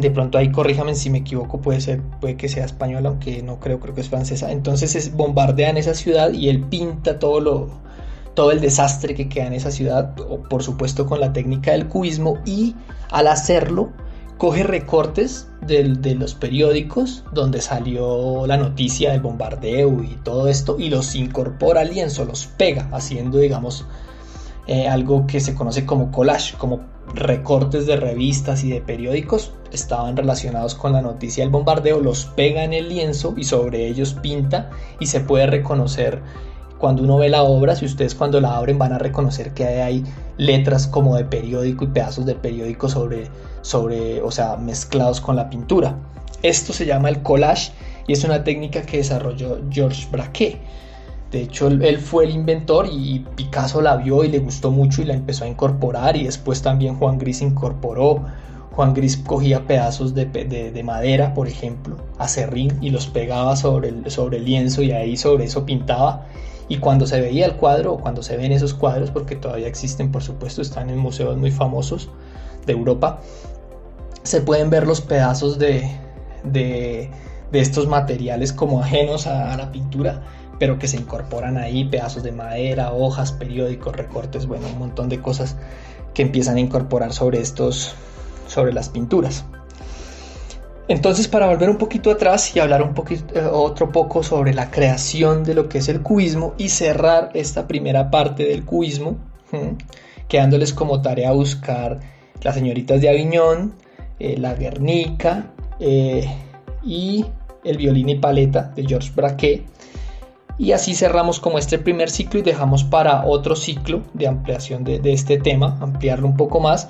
de 0.00 0.10
pronto 0.10 0.38
ahí 0.38 0.50
corríjame 0.50 0.94
si 0.94 1.10
me 1.10 1.18
equivoco, 1.18 1.60
puede 1.60 1.80
ser, 1.80 2.00
puede 2.20 2.36
que 2.36 2.48
sea 2.48 2.64
española, 2.64 3.08
aunque 3.08 3.42
no 3.42 3.60
creo, 3.60 3.80
creo 3.80 3.94
que 3.94 4.00
es 4.00 4.08
francesa. 4.08 4.50
Entonces 4.50 4.94
es, 4.94 5.14
bombardean 5.14 5.76
esa 5.76 5.94
ciudad 5.94 6.32
y 6.32 6.48
él 6.48 6.62
pinta 6.62 7.18
todo 7.18 7.40
lo, 7.40 7.68
todo 8.34 8.50
el 8.50 8.60
desastre 8.60 9.14
que 9.14 9.28
queda 9.28 9.46
en 9.46 9.54
esa 9.54 9.70
ciudad, 9.70 10.14
por 10.48 10.62
supuesto 10.62 11.06
con 11.06 11.20
la 11.20 11.32
técnica 11.32 11.72
del 11.72 11.88
cubismo, 11.88 12.38
y 12.44 12.74
al 13.10 13.28
hacerlo 13.28 13.92
coge 14.38 14.64
recortes 14.64 15.48
de 15.60 16.14
los 16.16 16.34
periódicos 16.34 17.24
donde 17.32 17.60
salió 17.60 18.46
la 18.46 18.56
noticia 18.56 19.12
del 19.12 19.20
bombardeo 19.20 20.02
y 20.02 20.18
todo 20.22 20.48
esto 20.48 20.76
y 20.78 20.90
los 20.90 21.14
incorpora 21.14 21.80
al 21.80 21.90
lienzo, 21.90 22.24
los 22.24 22.46
pega, 22.46 22.88
haciendo 22.92 23.38
digamos 23.38 23.86
eh, 24.66 24.88
algo 24.88 25.26
que 25.26 25.40
se 25.40 25.54
conoce 25.54 25.86
como 25.86 26.10
collage, 26.10 26.56
como 26.56 26.80
recortes 27.12 27.86
de 27.86 27.96
revistas 27.96 28.64
y 28.64 28.70
de 28.70 28.80
periódicos 28.80 29.52
estaban 29.72 30.16
relacionados 30.16 30.74
con 30.74 30.92
la 30.92 31.02
noticia 31.02 31.44
del 31.44 31.50
bombardeo, 31.50 32.00
los 32.00 32.24
pega 32.24 32.64
en 32.64 32.72
el 32.72 32.88
lienzo 32.88 33.34
y 33.36 33.44
sobre 33.44 33.86
ellos 33.86 34.14
pinta 34.14 34.70
y 35.00 35.06
se 35.06 35.20
puede 35.20 35.46
reconocer 35.46 36.22
cuando 36.78 37.02
uno 37.02 37.18
ve 37.18 37.28
la 37.28 37.42
obra, 37.42 37.76
si 37.76 37.86
ustedes 37.86 38.14
cuando 38.14 38.40
la 38.40 38.56
abren 38.56 38.78
van 38.78 38.92
a 38.92 38.98
reconocer 38.98 39.54
que 39.54 39.64
hay 39.64 40.04
letras 40.36 40.86
como 40.86 41.16
de 41.16 41.24
periódico 41.24 41.84
y 41.84 41.88
pedazos 41.88 42.26
de 42.26 42.34
periódico 42.34 42.88
sobre, 42.88 43.28
sobre, 43.62 44.20
o 44.22 44.30
sea, 44.30 44.56
mezclados 44.56 45.20
con 45.20 45.36
la 45.36 45.48
pintura. 45.48 45.96
Esto 46.42 46.72
se 46.72 46.84
llama 46.84 47.08
el 47.08 47.22
collage 47.22 47.72
y 48.06 48.12
es 48.12 48.24
una 48.24 48.44
técnica 48.44 48.82
que 48.82 48.98
desarrolló 48.98 49.60
Georges 49.70 50.10
Braquet. 50.10 50.58
De 51.34 51.42
hecho, 51.42 51.66
él, 51.66 51.98
fue 51.98 52.26
el 52.26 52.30
inventor 52.30 52.86
y 52.88 53.26
Picasso 53.34 53.82
la 53.82 53.96
vio 53.96 54.22
y 54.22 54.28
le 54.28 54.38
gustó 54.38 54.70
mucho 54.70 55.02
y 55.02 55.04
la 55.04 55.14
empezó 55.14 55.42
a 55.42 55.48
incorporar 55.48 56.16
y 56.16 56.22
después 56.22 56.62
también 56.62 56.94
Juan 56.94 57.18
Gris 57.18 57.42
incorporó. 57.42 58.24
Juan 58.70 58.94
Gris 58.94 59.16
cogía 59.16 59.66
pedazos 59.66 60.14
de, 60.14 60.82
madera, 60.84 61.34
por 61.34 61.48
ejemplo, 61.48 61.96
acerrín 62.18 62.78
y 62.80 62.90
los 62.90 63.08
pegaba 63.08 63.56
sobre 63.56 63.88
el, 63.88 64.44
lienzo 64.44 64.82
y 64.82 64.92
ahí 64.92 65.16
sobre 65.16 65.46
eso 65.46 65.66
pintaba. 65.66 66.24
Y 66.68 66.78
cuando 66.78 67.04
se 67.04 67.20
veía 67.20 67.46
el 67.46 67.56
cuadro, 67.56 67.94
o 67.94 67.98
cuando 67.98 68.22
se 68.22 68.36
ven 68.36 68.52
esos 68.52 68.72
cuadros, 68.72 69.10
porque 69.10 69.34
todavía 69.34 69.66
existen, 69.66 70.12
por 70.12 70.22
supuesto, 70.22 70.62
están 70.62 70.88
en 70.88 70.98
museos 70.98 71.36
muy 71.36 71.50
famosos 71.50 72.10
de 72.64 72.74
Europa, 72.74 73.18
se 74.22 74.40
pueden 74.40 74.70
ver 74.70 74.86
los 74.86 75.00
pedazos 75.00 75.58
de, 75.58 75.90
estos 77.50 77.88
materiales 77.88 78.52
como 78.52 78.80
ajenos 78.80 79.26
a, 79.26 79.56
la 79.56 79.72
pintura, 79.72 80.22
pero 80.58 80.78
que 80.78 80.88
se 80.88 80.96
incorporan 80.96 81.58
ahí, 81.58 81.84
pedazos 81.84 82.22
de 82.22 82.32
madera, 82.32 82.92
hojas, 82.92 83.32
periódicos, 83.32 83.96
recortes, 83.96 84.46
bueno, 84.46 84.66
un 84.68 84.78
montón 84.78 85.08
de 85.08 85.20
cosas 85.20 85.56
que 86.14 86.22
empiezan 86.22 86.56
a 86.56 86.60
incorporar 86.60 87.12
sobre 87.12 87.40
estos, 87.40 87.94
sobre 88.46 88.72
las 88.72 88.88
pinturas. 88.88 89.44
Entonces, 90.86 91.28
para 91.28 91.46
volver 91.46 91.70
un 91.70 91.78
poquito 91.78 92.10
atrás 92.10 92.54
y 92.54 92.60
hablar 92.60 92.82
un 92.82 92.92
poquito, 92.92 93.38
eh, 93.38 93.44
otro 93.44 93.90
poco 93.90 94.22
sobre 94.22 94.52
la 94.52 94.70
creación 94.70 95.42
de 95.42 95.54
lo 95.54 95.68
que 95.68 95.78
es 95.78 95.88
el 95.88 96.02
cubismo 96.02 96.54
y 96.58 96.68
cerrar 96.68 97.30
esta 97.32 97.66
primera 97.66 98.10
parte 98.10 98.44
del 98.44 98.64
cubismo, 98.64 99.16
quedándoles 100.28 100.74
como 100.74 101.00
tarea 101.00 101.32
buscar 101.32 102.00
las 102.42 102.54
señoritas 102.54 103.00
de 103.00 103.08
Aviñón, 103.08 103.74
eh, 104.20 104.36
la 104.38 104.54
Guernica 104.54 105.52
eh, 105.80 106.26
y 106.84 107.24
el 107.64 107.78
violín 107.78 108.10
y 108.10 108.16
paleta 108.16 108.72
de 108.76 108.84
Georges 108.84 109.14
Braquet. 109.14 109.64
Y 110.56 110.72
así 110.72 110.94
cerramos 110.94 111.40
como 111.40 111.58
este 111.58 111.78
primer 111.78 112.10
ciclo 112.10 112.40
y 112.40 112.42
dejamos 112.42 112.84
para 112.84 113.24
otro 113.26 113.56
ciclo 113.56 114.02
de 114.12 114.28
ampliación 114.28 114.84
de, 114.84 115.00
este 115.12 115.38
tema, 115.38 115.76
ampliarlo 115.80 116.28
un 116.28 116.36
poco 116.36 116.60
más 116.60 116.88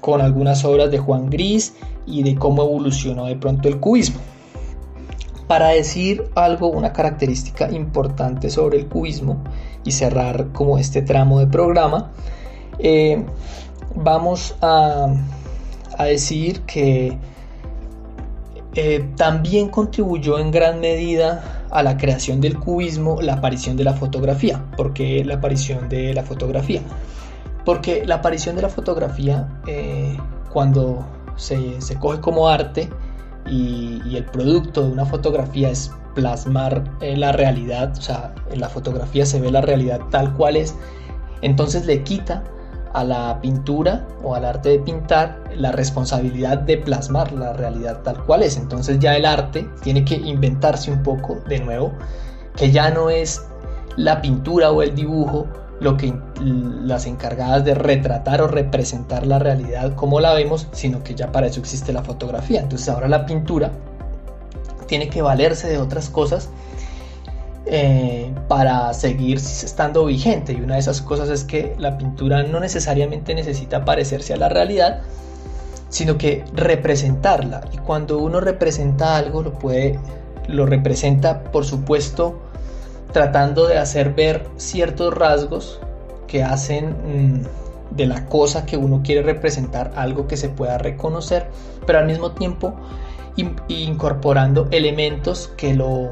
con 0.00 0.20
algunas 0.20 0.64
obras 0.64 0.90
de 0.90 0.98
Juan 0.98 1.30
Gris 1.30 1.74
y 2.06 2.22
de 2.24 2.34
cómo 2.34 2.62
evolucionó 2.62 3.26
de 3.26 3.36
pronto 3.36 3.68
el 3.68 3.78
cubismo. 3.78 4.20
Para 5.46 5.68
decir 5.68 6.24
algo, 6.34 6.68
una 6.68 6.92
característica 6.92 7.70
importante 7.70 8.50
sobre 8.50 8.78
el 8.78 8.86
cubismo 8.86 9.42
y 9.84 9.92
cerrar 9.92 10.48
como 10.52 10.78
este 10.78 11.02
tramo 11.02 11.38
de 11.38 11.46
programa, 11.46 12.10
eh, 12.78 13.24
vamos 13.94 14.56
a, 14.60 15.14
decir 16.00 16.62
que 16.62 17.16
eh, 18.74 19.08
también 19.16 19.68
contribuyó 19.68 20.38
en 20.38 20.50
gran 20.50 20.80
medida 20.80 21.63
a 21.74 21.82
la 21.82 21.96
creación 21.96 22.40
del 22.40 22.58
cubismo 22.58 23.20
la 23.20 23.34
aparición 23.34 23.76
de 23.76 23.84
la 23.84 23.92
fotografía. 23.92 24.64
¿Por 24.76 24.94
qué 24.94 25.24
la 25.24 25.34
aparición 25.34 25.88
de 25.88 26.14
la 26.14 26.22
fotografía? 26.22 26.80
Porque 27.64 28.06
la 28.06 28.16
aparición 28.16 28.56
de 28.56 28.62
la 28.62 28.68
fotografía, 28.68 29.48
eh, 29.66 30.16
cuando 30.52 31.04
se, 31.36 31.76
coge 31.98 32.20
como 32.20 32.48
arte 32.48 32.88
y, 33.50 34.16
el 34.16 34.24
producto 34.26 34.84
de 34.84 34.92
una 34.92 35.04
fotografía 35.04 35.70
es 35.70 35.90
plasmar 36.14 36.84
eh, 37.00 37.16
la 37.16 37.32
realidad, 37.32 37.92
o 37.98 38.00
sea, 38.00 38.32
en 38.52 38.60
la 38.60 38.68
fotografía 38.68 39.26
se 39.26 39.40
ve 39.40 39.50
la 39.50 39.60
realidad 39.60 40.00
tal 40.10 40.32
cual 40.34 40.56
es, 40.56 40.76
entonces 41.42 41.86
le 41.86 42.04
quita 42.04 42.44
a 42.94 43.04
la 43.04 43.40
pintura 43.40 44.06
o 44.22 44.34
al 44.34 44.44
arte 44.44 44.70
de 44.70 44.78
pintar 44.78 45.42
la 45.56 45.72
responsabilidad 45.72 46.58
de 46.58 46.78
plasmar 46.78 47.32
la 47.32 47.52
realidad 47.52 48.00
tal 48.02 48.24
cual 48.24 48.42
es. 48.42 48.56
Entonces 48.56 48.98
ya 49.00 49.16
el 49.16 49.26
arte 49.26 49.68
tiene 49.82 50.04
que 50.04 50.14
inventarse 50.14 50.90
un 50.90 51.02
poco 51.02 51.40
de 51.46 51.58
nuevo, 51.58 51.92
que 52.56 52.70
ya 52.70 52.90
no 52.90 53.10
es 53.10 53.44
la 53.96 54.22
pintura 54.22 54.70
o 54.70 54.82
el 54.82 54.94
dibujo 54.94 55.46
lo 55.80 55.96
que 55.96 56.14
las 56.40 57.06
encargadas 57.06 57.64
de 57.64 57.74
retratar 57.74 58.40
o 58.40 58.46
representar 58.46 59.26
la 59.26 59.40
realidad 59.40 59.94
como 59.96 60.20
la 60.20 60.32
vemos, 60.32 60.68
sino 60.72 61.02
que 61.02 61.14
ya 61.14 61.32
para 61.32 61.48
eso 61.48 61.60
existe 61.60 61.92
la 61.92 62.02
fotografía. 62.02 62.60
Entonces 62.60 62.88
ahora 62.88 63.08
la 63.08 63.26
pintura 63.26 63.72
tiene 64.86 65.08
que 65.08 65.20
valerse 65.20 65.68
de 65.68 65.78
otras 65.78 66.08
cosas 66.10 66.48
eh, 67.66 68.30
para 68.46 68.92
seguir 68.92 69.38
estando 69.38 70.04
vigente. 70.04 70.52
Y 70.52 70.60
una 70.60 70.74
de 70.74 70.80
esas 70.80 71.00
cosas 71.00 71.30
es 71.30 71.44
que 71.44 71.74
la 71.78 71.96
pintura 71.96 72.42
no 72.42 72.60
necesariamente 72.60 73.34
necesita 73.34 73.84
parecerse 73.84 74.34
a 74.34 74.36
la 74.36 74.50
realidad, 74.50 75.00
sino 75.88 76.18
que 76.18 76.44
representarla. 76.52 77.62
Y 77.72 77.78
cuando 77.78 78.18
uno 78.18 78.40
representa 78.40 79.16
algo, 79.16 79.42
lo 79.42 79.58
puede, 79.58 79.98
lo 80.46 80.66
representa, 80.66 81.44
por 81.44 81.64
supuesto, 81.64 82.38
tratando 83.12 83.66
de 83.66 83.78
hacer 83.78 84.12
ver 84.12 84.46
ciertos 84.56 85.14
rasgos 85.14 85.80
que 86.26 86.42
hacen 86.42 86.90
mm, 86.90 87.96
de 87.96 88.06
la 88.06 88.26
cosa 88.26 88.66
que 88.66 88.76
uno 88.76 89.00
quiere 89.02 89.22
representar 89.22 89.92
algo 89.96 90.26
que 90.26 90.36
se 90.36 90.50
pueda 90.50 90.76
reconocer, 90.76 91.46
pero 91.86 92.00
al 92.00 92.06
mismo 92.06 92.32
tiempo 92.32 92.74
incorporando 93.68 94.68
elementos 94.70 95.50
que 95.56 95.74
lo, 95.74 96.10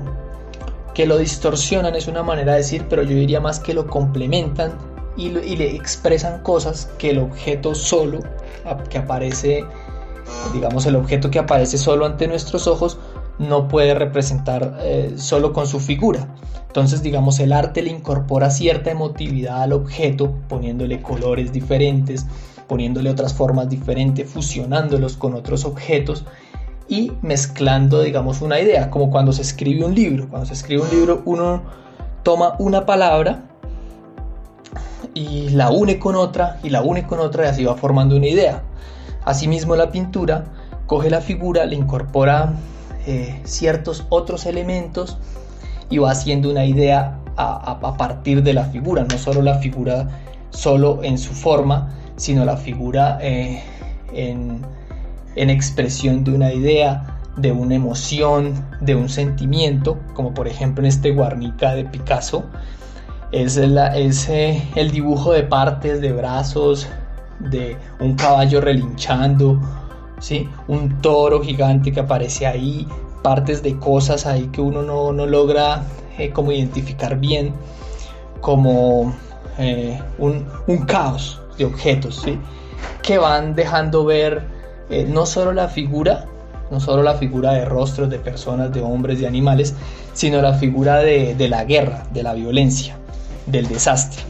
que 0.94 1.06
lo 1.06 1.18
distorsionan, 1.18 1.94
es 1.94 2.06
una 2.06 2.22
manera 2.22 2.52
de 2.52 2.58
decir, 2.58 2.86
pero 2.88 3.02
yo 3.02 3.14
diría 3.14 3.40
más 3.40 3.60
que 3.60 3.74
lo 3.74 3.86
complementan 3.86 4.72
y, 5.16 5.30
le 5.30 5.74
expresan 5.74 6.42
cosas 6.42 6.90
que 6.98 7.10
el 7.10 7.18
objeto 7.18 7.74
solo, 7.74 8.20
que 8.88 8.98
aparece, 8.98 9.64
digamos, 10.52 10.86
el 10.86 10.96
objeto 10.96 11.30
que 11.30 11.38
aparece 11.38 11.78
solo 11.78 12.06
ante 12.06 12.26
nuestros 12.28 12.66
ojos, 12.66 12.98
no 13.38 13.68
puede 13.68 13.94
representar 13.94 14.78
eh, 14.80 15.14
solo 15.16 15.52
con 15.52 15.66
su 15.66 15.80
figura. 15.80 16.28
Entonces, 16.66 17.02
digamos, 17.02 17.38
el 17.40 17.52
arte 17.52 17.82
le 17.82 17.90
incorpora 17.90 18.50
cierta 18.50 18.90
emotividad 18.90 19.62
al 19.62 19.72
objeto, 19.72 20.32
poniéndole 20.48 21.02
colores 21.02 21.52
diferentes, 21.52 22.26
poniéndole 22.66 23.10
otras 23.10 23.34
formas 23.34 23.68
diferentes, 23.68 24.30
fusionándolos 24.30 25.16
con 25.16 25.34
otros 25.34 25.64
objetos 25.64 26.24
y 26.88 27.12
mezclando, 27.22 28.02
digamos, 28.02 28.42
una 28.42 28.60
idea, 28.60 28.90
como 28.90 29.10
cuando 29.10 29.32
se 29.32 29.42
escribe 29.42 29.84
un 29.84 29.94
libro. 29.94 30.28
Cuando 30.28 30.46
se 30.46 30.54
escribe 30.54 30.82
un 30.82 30.90
libro, 30.90 31.22
uno 31.24 31.62
toma 32.22 32.54
una 32.58 32.86
palabra 32.86 33.44
y 35.14 35.50
la 35.50 35.70
une 35.70 35.98
con 35.98 36.14
otra 36.14 36.58
y 36.62 36.70
la 36.70 36.82
une 36.82 37.06
con 37.06 37.18
otra 37.18 37.44
y 37.44 37.48
así 37.48 37.64
va 37.64 37.74
formando 37.74 38.16
una 38.16 38.26
idea. 38.26 38.62
Asimismo, 39.24 39.76
la 39.76 39.90
pintura 39.90 40.44
coge 40.86 41.10
la 41.10 41.20
figura, 41.20 41.64
le 41.64 41.76
incorpora 41.76 42.54
eh, 43.06 43.40
ciertos 43.44 44.06
otros 44.10 44.46
elementos 44.46 45.18
y 45.90 45.98
va 45.98 46.10
haciendo 46.10 46.50
una 46.50 46.64
idea 46.64 47.18
a, 47.36 47.96
partir 47.96 48.42
de 48.42 48.52
la 48.52 48.64
figura, 48.66 49.04
no 49.04 49.18
solo 49.18 49.42
la 49.42 49.54
figura 49.56 50.08
solo 50.50 51.02
en 51.02 51.18
su 51.18 51.32
forma, 51.32 51.94
sino 52.16 52.44
la 52.44 52.56
figura 52.56 53.18
eh, 53.22 53.62
en, 54.12 54.60
expresión 55.36 56.24
de 56.24 56.34
una 56.34 56.52
idea, 56.52 57.18
de 57.36 57.52
una 57.52 57.74
emoción, 57.74 58.54
de 58.80 58.94
un 58.94 59.08
sentimiento, 59.08 59.98
como 60.14 60.34
por 60.34 60.48
ejemplo 60.48 60.84
en 60.84 60.88
este 60.88 61.12
Guarnica 61.12 61.74
de 61.74 61.84
Picasso, 61.84 62.44
es, 63.32 63.56
es 63.56 64.28
eh, 64.28 64.62
el 64.74 64.90
dibujo 64.90 65.32
de 65.32 65.42
partes, 65.42 66.00
de 66.00 66.12
brazos, 66.12 66.86
de 67.38 67.76
un 67.98 68.14
caballo 68.14 68.60
relinchando, 68.60 69.60
un 70.68 71.00
toro 71.00 71.42
gigante 71.42 71.90
que 71.90 72.00
aparece 72.00 72.46
ahí, 72.46 72.86
partes 73.22 73.62
de 73.62 73.76
cosas 73.78 74.26
ahí 74.26 74.48
que 74.52 74.60
uno 74.60 74.82
no, 74.82 75.26
logra 75.26 75.82
eh, 76.18 76.30
como 76.30 76.52
identificar 76.52 77.18
bien, 77.18 77.54
como 78.40 79.14
eh, 79.58 80.00
un, 80.18 80.44
caos 80.86 81.40
de 81.58 81.64
objetos, 81.64 82.24
que 83.02 83.18
van 83.18 83.54
dejando 83.54 84.04
ver 84.04 84.46
eh, 84.90 85.06
no 85.08 85.26
solo 85.26 85.52
la 85.52 85.68
figura, 85.68 86.26
no 86.70 86.80
solo 86.80 87.02
la 87.02 87.14
figura 87.14 87.52
de 87.52 87.64
rostros 87.64 88.10
de 88.10 88.18
personas, 88.18 88.72
de 88.72 88.80
hombres, 88.80 89.20
de 89.20 89.26
animales, 89.26 89.74
sino 90.14 90.40
la 90.42 90.54
figura 90.54 90.98
de, 90.98 91.34
de 91.34 91.48
la 91.48 91.64
guerra, 91.64 92.04
de 92.12 92.22
la 92.22 92.34
violencia, 92.34 92.96
del 93.46 93.68
desastre. 93.68 94.22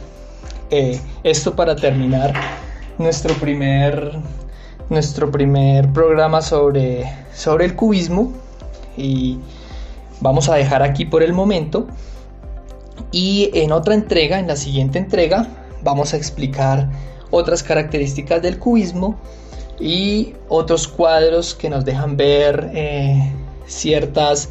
esto 1.23 1.55
para 1.55 1.75
terminar 1.75 2.33
nuestro 2.97 3.33
primer 3.35 4.19
nuestro 4.89 5.31
primer 5.31 5.91
programa 5.91 6.41
sobre, 6.41 7.11
sobre 7.33 7.65
el 7.65 7.75
cubismo. 7.75 8.31
Y 8.97 9.39
vamos 10.21 10.49
a 10.49 10.55
dejar 10.55 10.83
aquí 10.83 11.05
por 11.05 11.23
el 11.23 11.33
momento. 11.33 11.87
Y 13.11 13.49
en 13.53 13.71
otra 13.71 13.93
entrega, 13.93 14.39
en 14.39 14.47
la 14.47 14.55
siguiente 14.55 14.99
entrega, 14.99 15.47
vamos 15.83 16.13
a 16.13 16.17
explicar 16.17 16.89
otras 17.31 17.63
características 17.63 18.41
del 18.41 18.59
cubismo 18.59 19.17
y 19.79 20.33
otros 20.49 20.87
cuadros 20.87 21.55
que 21.55 21.69
nos 21.69 21.85
dejan 21.85 22.17
ver 22.17 22.71
eh, 22.73 23.33
ciertas 23.65 24.49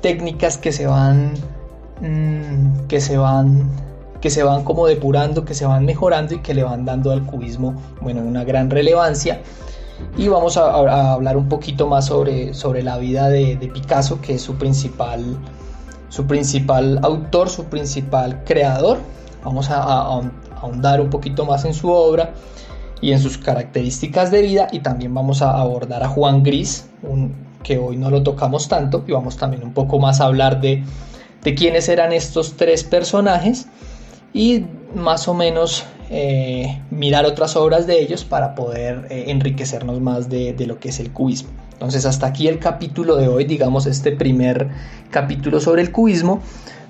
técnicas 0.00 0.58
que 0.58 0.72
se 0.72 0.86
van 0.86 1.34
mm, 2.00 2.86
que 2.86 3.00
se 3.00 3.16
van 3.16 3.70
que 4.20 4.30
se 4.30 4.42
van 4.42 4.64
como 4.64 4.86
depurando, 4.86 5.44
que 5.44 5.52
se 5.52 5.66
van 5.66 5.84
mejorando 5.84 6.34
y 6.34 6.38
que 6.38 6.54
le 6.54 6.64
van 6.64 6.86
dando 6.86 7.10
al 7.10 7.26
cubismo 7.26 7.74
bueno, 8.00 8.22
una 8.22 8.42
gran 8.42 8.70
relevancia. 8.70 9.42
Y 10.16 10.28
vamos 10.28 10.56
a, 10.56 11.12
hablar 11.12 11.36
un 11.36 11.46
poquito 11.46 11.86
más 11.86 12.06
sobre, 12.06 12.54
sobre 12.54 12.82
la 12.82 12.96
vida 12.96 13.28
de, 13.28 13.70
Picasso, 13.74 14.22
que 14.22 14.36
es 14.36 14.40
su 14.40 14.54
principal, 14.54 15.22
su 16.08 16.26
principal 16.26 17.00
autor, 17.02 17.50
su 17.50 17.64
principal 17.64 18.42
creador. 18.44 18.96
Vamos 19.44 19.68
a, 19.68 19.82
ahondar 20.56 21.02
un 21.02 21.10
poquito 21.10 21.44
más 21.44 21.66
en 21.66 21.74
su 21.74 21.90
obra 21.90 22.32
y 23.00 23.12
en 23.12 23.20
sus 23.20 23.38
características 23.38 24.30
de 24.30 24.42
vida 24.42 24.68
y 24.72 24.80
también 24.80 25.14
vamos 25.14 25.42
a 25.42 25.58
abordar 25.58 26.02
a 26.02 26.08
Juan 26.08 26.42
Gris, 26.42 26.86
que 27.62 27.78
hoy 27.78 27.96
no 27.96 28.10
lo 28.10 28.22
tocamos 28.22 28.68
tanto 28.68 29.04
y 29.06 29.12
vamos 29.12 29.36
también 29.36 29.62
un 29.62 29.72
poco 29.72 29.98
más 29.98 30.20
a 30.20 30.26
hablar 30.26 30.60
de, 30.60 30.82
de 31.42 31.54
quiénes 31.54 31.88
eran 31.88 32.12
estos 32.12 32.56
tres 32.56 32.84
personajes 32.84 33.66
y 34.32 34.64
más 34.94 35.28
o 35.28 35.34
menos 35.34 35.84
eh, 36.10 36.82
mirar 36.90 37.24
otras 37.24 37.56
obras 37.56 37.86
de 37.86 38.00
ellos 38.00 38.24
para 38.24 38.54
poder 38.54 39.06
eh, 39.08 39.24
enriquecernos 39.28 40.00
más 40.00 40.28
de, 40.28 40.54
lo 40.66 40.78
que 40.78 40.90
es 40.90 41.00
el 41.00 41.12
cubismo. 41.12 41.50
Entonces 41.72 42.04
hasta 42.04 42.26
aquí 42.26 42.46
el 42.48 42.58
capítulo 42.58 43.16
de 43.16 43.28
hoy, 43.28 43.44
digamos 43.44 43.86
este 43.86 44.12
primer 44.12 44.68
capítulo 45.10 45.60
sobre 45.60 45.82
el 45.82 45.92
cubismo. 45.92 46.40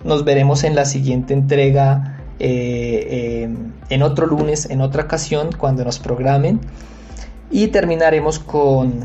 Nos 0.05 0.25
veremos 0.25 0.65
en 0.65 0.75
la 0.75 0.85
siguiente 0.85 1.33
entrega 1.33 2.24
eh, 2.39 3.49
en 3.89 4.03
otro 4.03 4.27
lunes, 4.27 4.69
en 4.71 4.81
otra 4.81 5.05
ocasión, 5.05 5.51
cuando 5.57 5.85
nos 5.85 5.99
programen. 5.99 6.61
Y 7.51 7.69
terminaremos 7.69 8.39
con, 8.39 9.05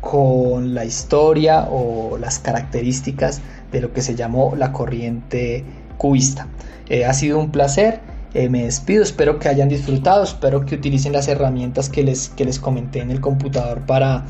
con 0.00 0.74
la 0.74 0.84
historia 0.84 1.68
o 1.70 2.18
las 2.18 2.38
características 2.38 3.40
de 3.70 3.80
lo 3.80 3.92
que 3.92 4.02
se 4.02 4.14
llamó 4.14 4.54
la 4.56 4.72
corriente 4.72 5.64
cubista. 5.96 6.48
Eh, 6.88 7.04
ha 7.04 7.14
sido 7.14 7.38
un 7.38 7.50
placer. 7.50 8.00
Eh, 8.34 8.48
me 8.48 8.64
despido, 8.64 9.02
espero 9.02 9.38
que 9.38 9.48
hayan 9.48 9.68
disfrutado, 9.68 10.24
espero 10.24 10.64
que 10.64 10.74
utilicen 10.76 11.12
las 11.12 11.28
herramientas 11.28 11.90
que 11.90 12.02
les, 12.02 12.30
que 12.30 12.46
les 12.46 12.58
comenté 12.58 13.00
en 13.00 13.10
el 13.10 13.20
computador 13.20 13.82
para 13.82 14.24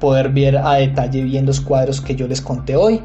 poder 0.00 0.30
ver 0.30 0.58
a 0.58 0.74
detalle 0.74 1.22
bien 1.22 1.46
los 1.46 1.60
cuadros 1.60 2.00
que 2.00 2.16
yo 2.16 2.26
les 2.26 2.40
conté 2.40 2.74
hoy 2.74 3.00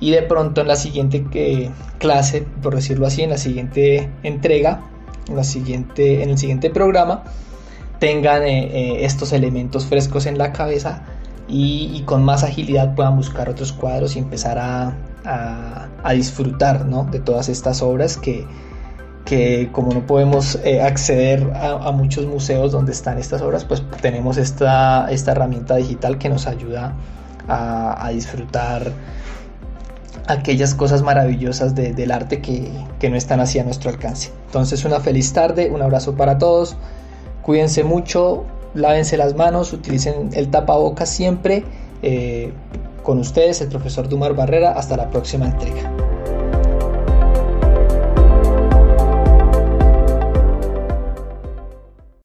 y 0.00 0.10
de 0.10 0.22
pronto 0.22 0.60
en 0.60 0.68
la 0.68 0.76
siguiente 0.76 1.24
eh, 1.34 1.70
clase, 1.98 2.46
por 2.62 2.74
decirlo 2.74 3.06
así, 3.06 3.22
en 3.22 3.30
la 3.30 3.38
siguiente 3.38 4.10
entrega, 4.22 4.82
en, 5.28 5.36
la 5.36 5.44
siguiente, 5.44 6.22
en 6.22 6.30
el 6.30 6.38
siguiente 6.38 6.70
programa, 6.70 7.24
tengan 7.98 8.42
estos 8.44 9.32
elementos 9.32 9.86
frescos 9.86 10.26
en 10.26 10.36
la 10.36 10.52
cabeza 10.52 11.04
y, 11.48 12.02
con 12.06 12.24
más 12.24 12.42
agilidad 12.42 12.94
puedan 12.94 13.16
buscar 13.16 13.48
otros 13.48 13.72
cuadros 13.72 14.16
y 14.16 14.18
empezar 14.18 14.58
a, 14.58 14.94
a, 15.24 16.12
disfrutar 16.12 16.86
de 16.86 17.20
todas 17.20 17.48
estas 17.48 17.82
obras 17.82 18.16
que, 18.16 18.46
que 19.24 19.70
como 19.72 19.92
no 19.92 20.06
podemos 20.06 20.58
eh, 20.64 20.82
acceder 20.82 21.50
a, 21.54 21.90
muchos 21.92 22.26
museos 22.26 22.72
donde 22.72 22.92
están 22.92 23.18
estas 23.18 23.42
obras, 23.42 23.64
pues 23.64 23.82
tenemos 24.00 24.36
esta, 24.36 25.10
esta 25.10 25.32
herramienta 25.32 25.76
digital 25.76 26.18
que 26.18 26.28
nos 26.28 26.46
ayuda 26.46 26.94
a, 27.48 28.10
disfrutar 28.12 28.92
aquellas 30.26 30.74
cosas 30.74 31.02
maravillosas 31.02 31.74
del 31.74 32.10
arte 32.10 32.40
que, 32.40 32.70
que, 32.98 33.10
no 33.10 33.16
están 33.16 33.40
así 33.40 33.58
a 33.58 33.64
nuestro 33.64 33.90
alcance. 33.90 34.30
Entonces 34.46 34.84
una 34.84 35.00
feliz 35.00 35.32
tarde, 35.32 35.70
un 35.70 35.82
abrazo 35.82 36.14
para 36.14 36.38
todos, 36.38 36.76
cuídense 37.42 37.84
mucho, 37.84 38.44
lávense 38.74 39.16
las 39.16 39.34
manos, 39.34 39.72
utilicen 39.72 40.30
el 40.32 40.50
tapabocas 40.50 41.08
siempre. 41.08 41.64
Eh, 42.02 42.52
con 43.04 43.18
ustedes, 43.18 43.60
el 43.60 43.68
profesor 43.68 44.08
Dumar 44.08 44.34
Barrera. 44.34 44.72
Hasta 44.72 44.96
la 44.96 45.10
próxima 45.10 45.46
entrega. 45.46 45.92